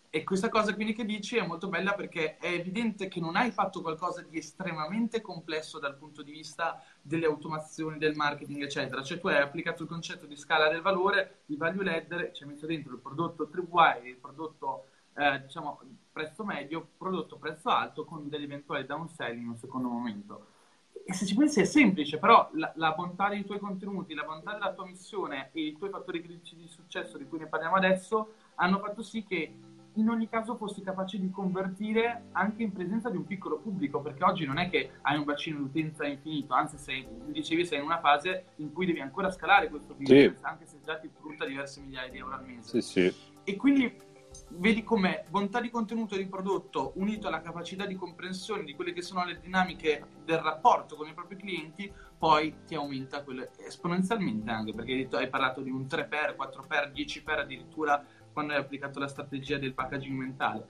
e 0.10 0.24
questa 0.24 0.48
cosa 0.48 0.74
quindi 0.74 0.94
che 0.94 1.04
dici 1.04 1.36
è 1.36 1.46
molto 1.46 1.68
bella 1.68 1.94
perché 1.94 2.38
è 2.38 2.48
evidente 2.48 3.10
che 3.10 3.20
non 3.20 3.36
hai 3.36 3.52
fatto 3.52 3.82
qualcosa 3.82 4.22
di 4.22 4.38
estremamente 4.38 5.20
complesso 5.20 5.80
dal 5.80 5.98
punto 5.98 6.22
di 6.22 6.32
vista 6.32 6.82
delle 7.02 7.26
automazioni, 7.26 7.98
del 7.98 8.16
marketing, 8.16 8.64
eccetera. 8.64 9.04
Cioè 9.04 9.20
tu 9.20 9.28
hai 9.28 9.42
applicato 9.42 9.84
il 9.84 9.90
concetto 9.90 10.26
di 10.26 10.38
scala 10.38 10.70
del 10.70 10.82
valore, 10.82 11.42
di 11.46 11.58
value 11.58 11.84
ladder, 11.84 12.32
ci 12.32 12.44
hai 12.44 12.50
messo 12.50 12.66
dentro 12.66 12.94
il 12.94 13.00
prodotto 13.00 13.50
tripwire, 13.50 14.08
il 14.08 14.16
prodotto 14.16 14.86
eh, 15.16 15.42
diciamo 15.42 15.82
prezzo 16.12 16.46
medio, 16.46 16.88
prodotto 16.98 17.38
prezzo 17.38 17.70
alto 17.70 18.06
con 18.06 18.30
degli 18.30 18.44
eventuali 18.44 18.86
downsell 18.86 19.38
in 19.38 19.50
un 19.50 19.58
secondo 19.58 19.90
momento. 19.90 20.56
E 21.04 21.14
se 21.14 21.26
ci 21.26 21.36
pensi 21.36 21.62
è 21.62 21.64
semplice, 21.64 22.18
però 22.18 22.50
la, 22.54 22.72
la, 22.76 22.92
bontà 22.92 23.30
dei 23.30 23.46
tuoi 23.46 23.60
contenuti, 23.60 24.14
la 24.14 24.24
bontà 24.24 24.54
della 24.54 24.74
tua 24.74 24.86
missione 24.86 25.52
e 25.54 25.62
i 25.62 25.78
tuoi 25.78 25.90
fattori 25.90 26.22
critici 26.22 26.56
di 26.56 26.68
successo 26.68 27.18
di 27.18 27.26
cui 27.26 27.40
ne 27.40 27.48
parliamo 27.48 27.76
adesso 27.76 28.34
hanno 28.56 28.80
fatto 28.80 29.02
sì 29.02 29.24
che 29.24 29.54
in 29.98 30.10
ogni 30.10 30.30
caso 30.30 30.56
fossi 30.56 30.82
capace 30.82 31.20
di 31.20 31.30
convertire 31.30 32.28
anche 32.32 32.64
in 32.64 32.72
presenza 32.72 33.10
di 33.10 33.18
un 33.18 33.26
piccolo 33.26 33.58
pubblico, 33.58 34.00
perché 34.02 34.24
oggi 34.24 34.46
non 34.46 34.58
è 34.58 34.70
che 34.70 34.92
hai 35.02 35.18
un 35.18 35.24
bacino 35.24 35.60
d'utenza 35.60 36.06
infinito, 36.06 36.54
anzi 36.54 36.78
sei, 36.78 37.08
dicevi 37.26 37.66
sei 37.66 37.80
in 37.80 37.86
una 37.86 38.00
fase 38.00 38.46
in 38.58 38.72
cui 38.72 38.86
devi 38.86 39.02
ancora 39.02 39.32
scalare 39.32 39.70
questo 39.70 39.94
business, 39.94 40.38
sì. 40.38 40.46
anche 40.46 40.66
se 40.66 40.80
già 40.84 40.98
ti 40.98 41.10
frutta 41.14 41.46
diverse 41.46 41.82
migliaia 41.82 42.10
di 42.10 42.18
euro 42.18 42.36
al 42.36 42.46
mese. 42.46 42.82
Sì, 42.82 43.10
sì. 43.10 43.16
E 43.44 43.56
quindi 43.56 44.06
vedi 44.50 44.84
com'è 44.84 45.26
bontà 45.30 45.60
di 45.60 45.70
contenuto 45.70 46.16
e 46.16 46.20
di 46.20 46.28
prodotto 46.28 46.94
unito 46.96 47.28
alla 47.28 47.42
capacità 47.42 47.86
di 47.86 47.96
comprensione 47.96 48.64
di 48.64 48.76
quelle 48.76 48.94
che 48.94 49.02
sono 49.02 49.26
le 49.26 49.40
dinamiche 49.40 50.06
del 50.24 50.38
rapporto 50.38 50.96
con 50.96 51.08
i 51.08 51.14
propri 51.14 51.38
clienti, 51.38 51.92
poi 52.18 52.54
ti 52.66 52.76
aumenta 52.76 53.24
esponenzialmente 53.66 54.50
anche, 54.50 54.74
perché 54.74 54.92
hai, 54.92 54.98
detto, 55.00 55.18
hai 55.18 55.30
parlato 55.30 55.62
di 55.62 55.70
un 55.70 55.82
3x, 55.82 56.36
4x, 56.36 56.92
10x 56.94 57.40
addirittura 57.40 58.04
quando 58.38 58.54
hai 58.54 58.60
applicato 58.60 59.00
la 59.00 59.08
strategia 59.08 59.58
del 59.58 59.74
packaging 59.74 60.16
mentale. 60.16 60.68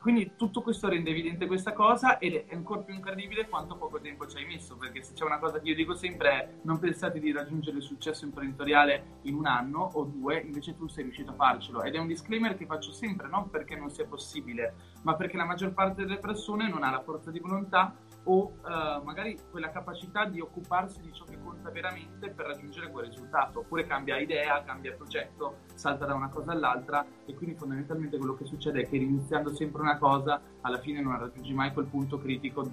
Quindi 0.00 0.32
tutto 0.34 0.62
questo 0.62 0.88
rende 0.88 1.10
evidente 1.10 1.46
questa 1.46 1.74
cosa 1.74 2.16
ed 2.18 2.34
è 2.34 2.54
ancora 2.54 2.80
più 2.80 2.94
incredibile 2.94 3.48
quanto 3.50 3.76
poco 3.76 4.00
tempo 4.00 4.26
ci 4.26 4.38
hai 4.38 4.46
messo, 4.46 4.76
perché 4.76 5.02
se 5.02 5.12
c'è 5.12 5.22
una 5.22 5.38
cosa 5.38 5.60
che 5.60 5.68
io 5.68 5.74
dico 5.74 5.94
sempre 5.94 6.30
è 6.30 6.48
non 6.62 6.78
pensate 6.78 7.20
di 7.20 7.30
raggiungere 7.30 7.76
il 7.76 7.82
successo 7.82 8.24
imprenditoriale 8.24 9.18
in 9.22 9.34
un 9.34 9.44
anno 9.44 9.90
o 9.92 10.04
due, 10.04 10.38
invece 10.38 10.74
tu 10.74 10.88
sei 10.88 11.04
riuscito 11.04 11.32
a 11.32 11.34
farcelo. 11.34 11.82
Ed 11.82 11.94
è 11.94 11.98
un 11.98 12.06
disclaimer 12.06 12.56
che 12.56 12.64
faccio 12.64 12.92
sempre, 12.92 13.28
non 13.28 13.50
perché 13.50 13.76
non 13.76 13.90
sia 13.90 14.06
possibile, 14.06 14.74
ma 15.02 15.14
perché 15.14 15.36
la 15.36 15.44
maggior 15.44 15.74
parte 15.74 16.02
delle 16.02 16.18
persone 16.18 16.66
non 16.66 16.82
ha 16.82 16.90
la 16.90 17.02
forza 17.02 17.30
di 17.30 17.40
volontà 17.40 17.94
o 18.24 18.54
uh, 18.62 19.02
magari 19.02 19.38
quella 19.50 19.70
capacità 19.70 20.24
di 20.24 20.40
occuparsi 20.40 21.00
di 21.00 21.12
ciò 21.12 21.24
che 21.24 21.38
conta 21.42 21.70
veramente 21.70 22.30
per 22.30 22.46
raggiungere 22.46 22.90
quel 22.90 23.06
risultato, 23.06 23.60
oppure 23.60 23.86
cambia 23.86 24.18
idea, 24.18 24.62
cambia 24.62 24.92
progetto, 24.92 25.58
salta 25.74 26.06
da 26.06 26.14
una 26.14 26.28
cosa 26.28 26.52
all'altra 26.52 27.04
e 27.24 27.34
quindi 27.34 27.56
fondamentalmente 27.56 28.18
quello 28.18 28.34
che 28.34 28.44
succede 28.44 28.82
è 28.82 28.88
che 28.88 28.96
iniziando 28.96 29.52
sempre 29.54 29.82
una 29.82 29.98
cosa, 29.98 30.40
alla 30.60 30.78
fine 30.78 31.00
non 31.00 31.18
raggiungi 31.18 31.52
mai 31.52 31.72
quel 31.72 31.86
punto 31.86 32.18
critico 32.18 32.70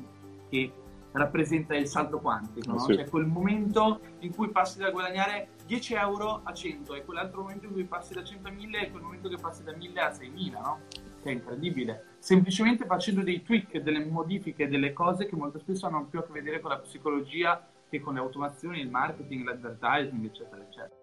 che 0.49 0.71
rappresenta 1.11 1.75
il 1.75 1.87
salto 1.87 2.19
quantico, 2.19 2.71
no? 2.71 2.79
sì. 2.79 2.93
cioè 2.93 3.09
quel 3.09 3.25
momento 3.25 3.99
in 4.19 4.33
cui 4.33 4.49
passi 4.49 4.77
da 4.77 4.91
guadagnare 4.91 5.49
10 5.65 5.93
euro 5.95 6.41
a 6.43 6.53
100 6.53 6.93
e 6.93 7.03
quell'altro 7.03 7.41
momento 7.41 7.65
in 7.65 7.71
cui 7.71 7.83
passi 7.85 8.13
da 8.13 8.23
100 8.23 8.47
a 8.47 8.51
1000 8.51 8.79
e 8.79 8.91
quel 8.91 9.01
momento 9.01 9.29
che 9.29 9.37
passi 9.37 9.63
da 9.63 9.75
1000 9.75 9.99
a 10.01 10.13
6000, 10.13 10.59
no? 10.59 10.79
che 11.21 11.29
è 11.29 11.33
incredibile, 11.33 12.05
semplicemente 12.19 12.85
facendo 12.85 13.21
dei 13.21 13.41
tweak, 13.41 13.79
delle 13.79 14.05
modifiche, 14.05 14.67
delle 14.67 14.93
cose 14.93 15.25
che 15.25 15.35
molto 15.35 15.57
spesso 15.59 15.87
hanno 15.87 16.05
più 16.05 16.19
a 16.19 16.23
che 16.23 16.33
vedere 16.33 16.59
con 16.59 16.69
la 16.69 16.79
psicologia 16.79 17.65
che 17.89 17.99
con 17.99 18.13
le 18.13 18.19
automazioni, 18.19 18.81
il 18.81 18.89
marketing, 18.89 19.45
l'advertising, 19.45 20.25
eccetera, 20.25 20.61
eccetera. 20.61 20.97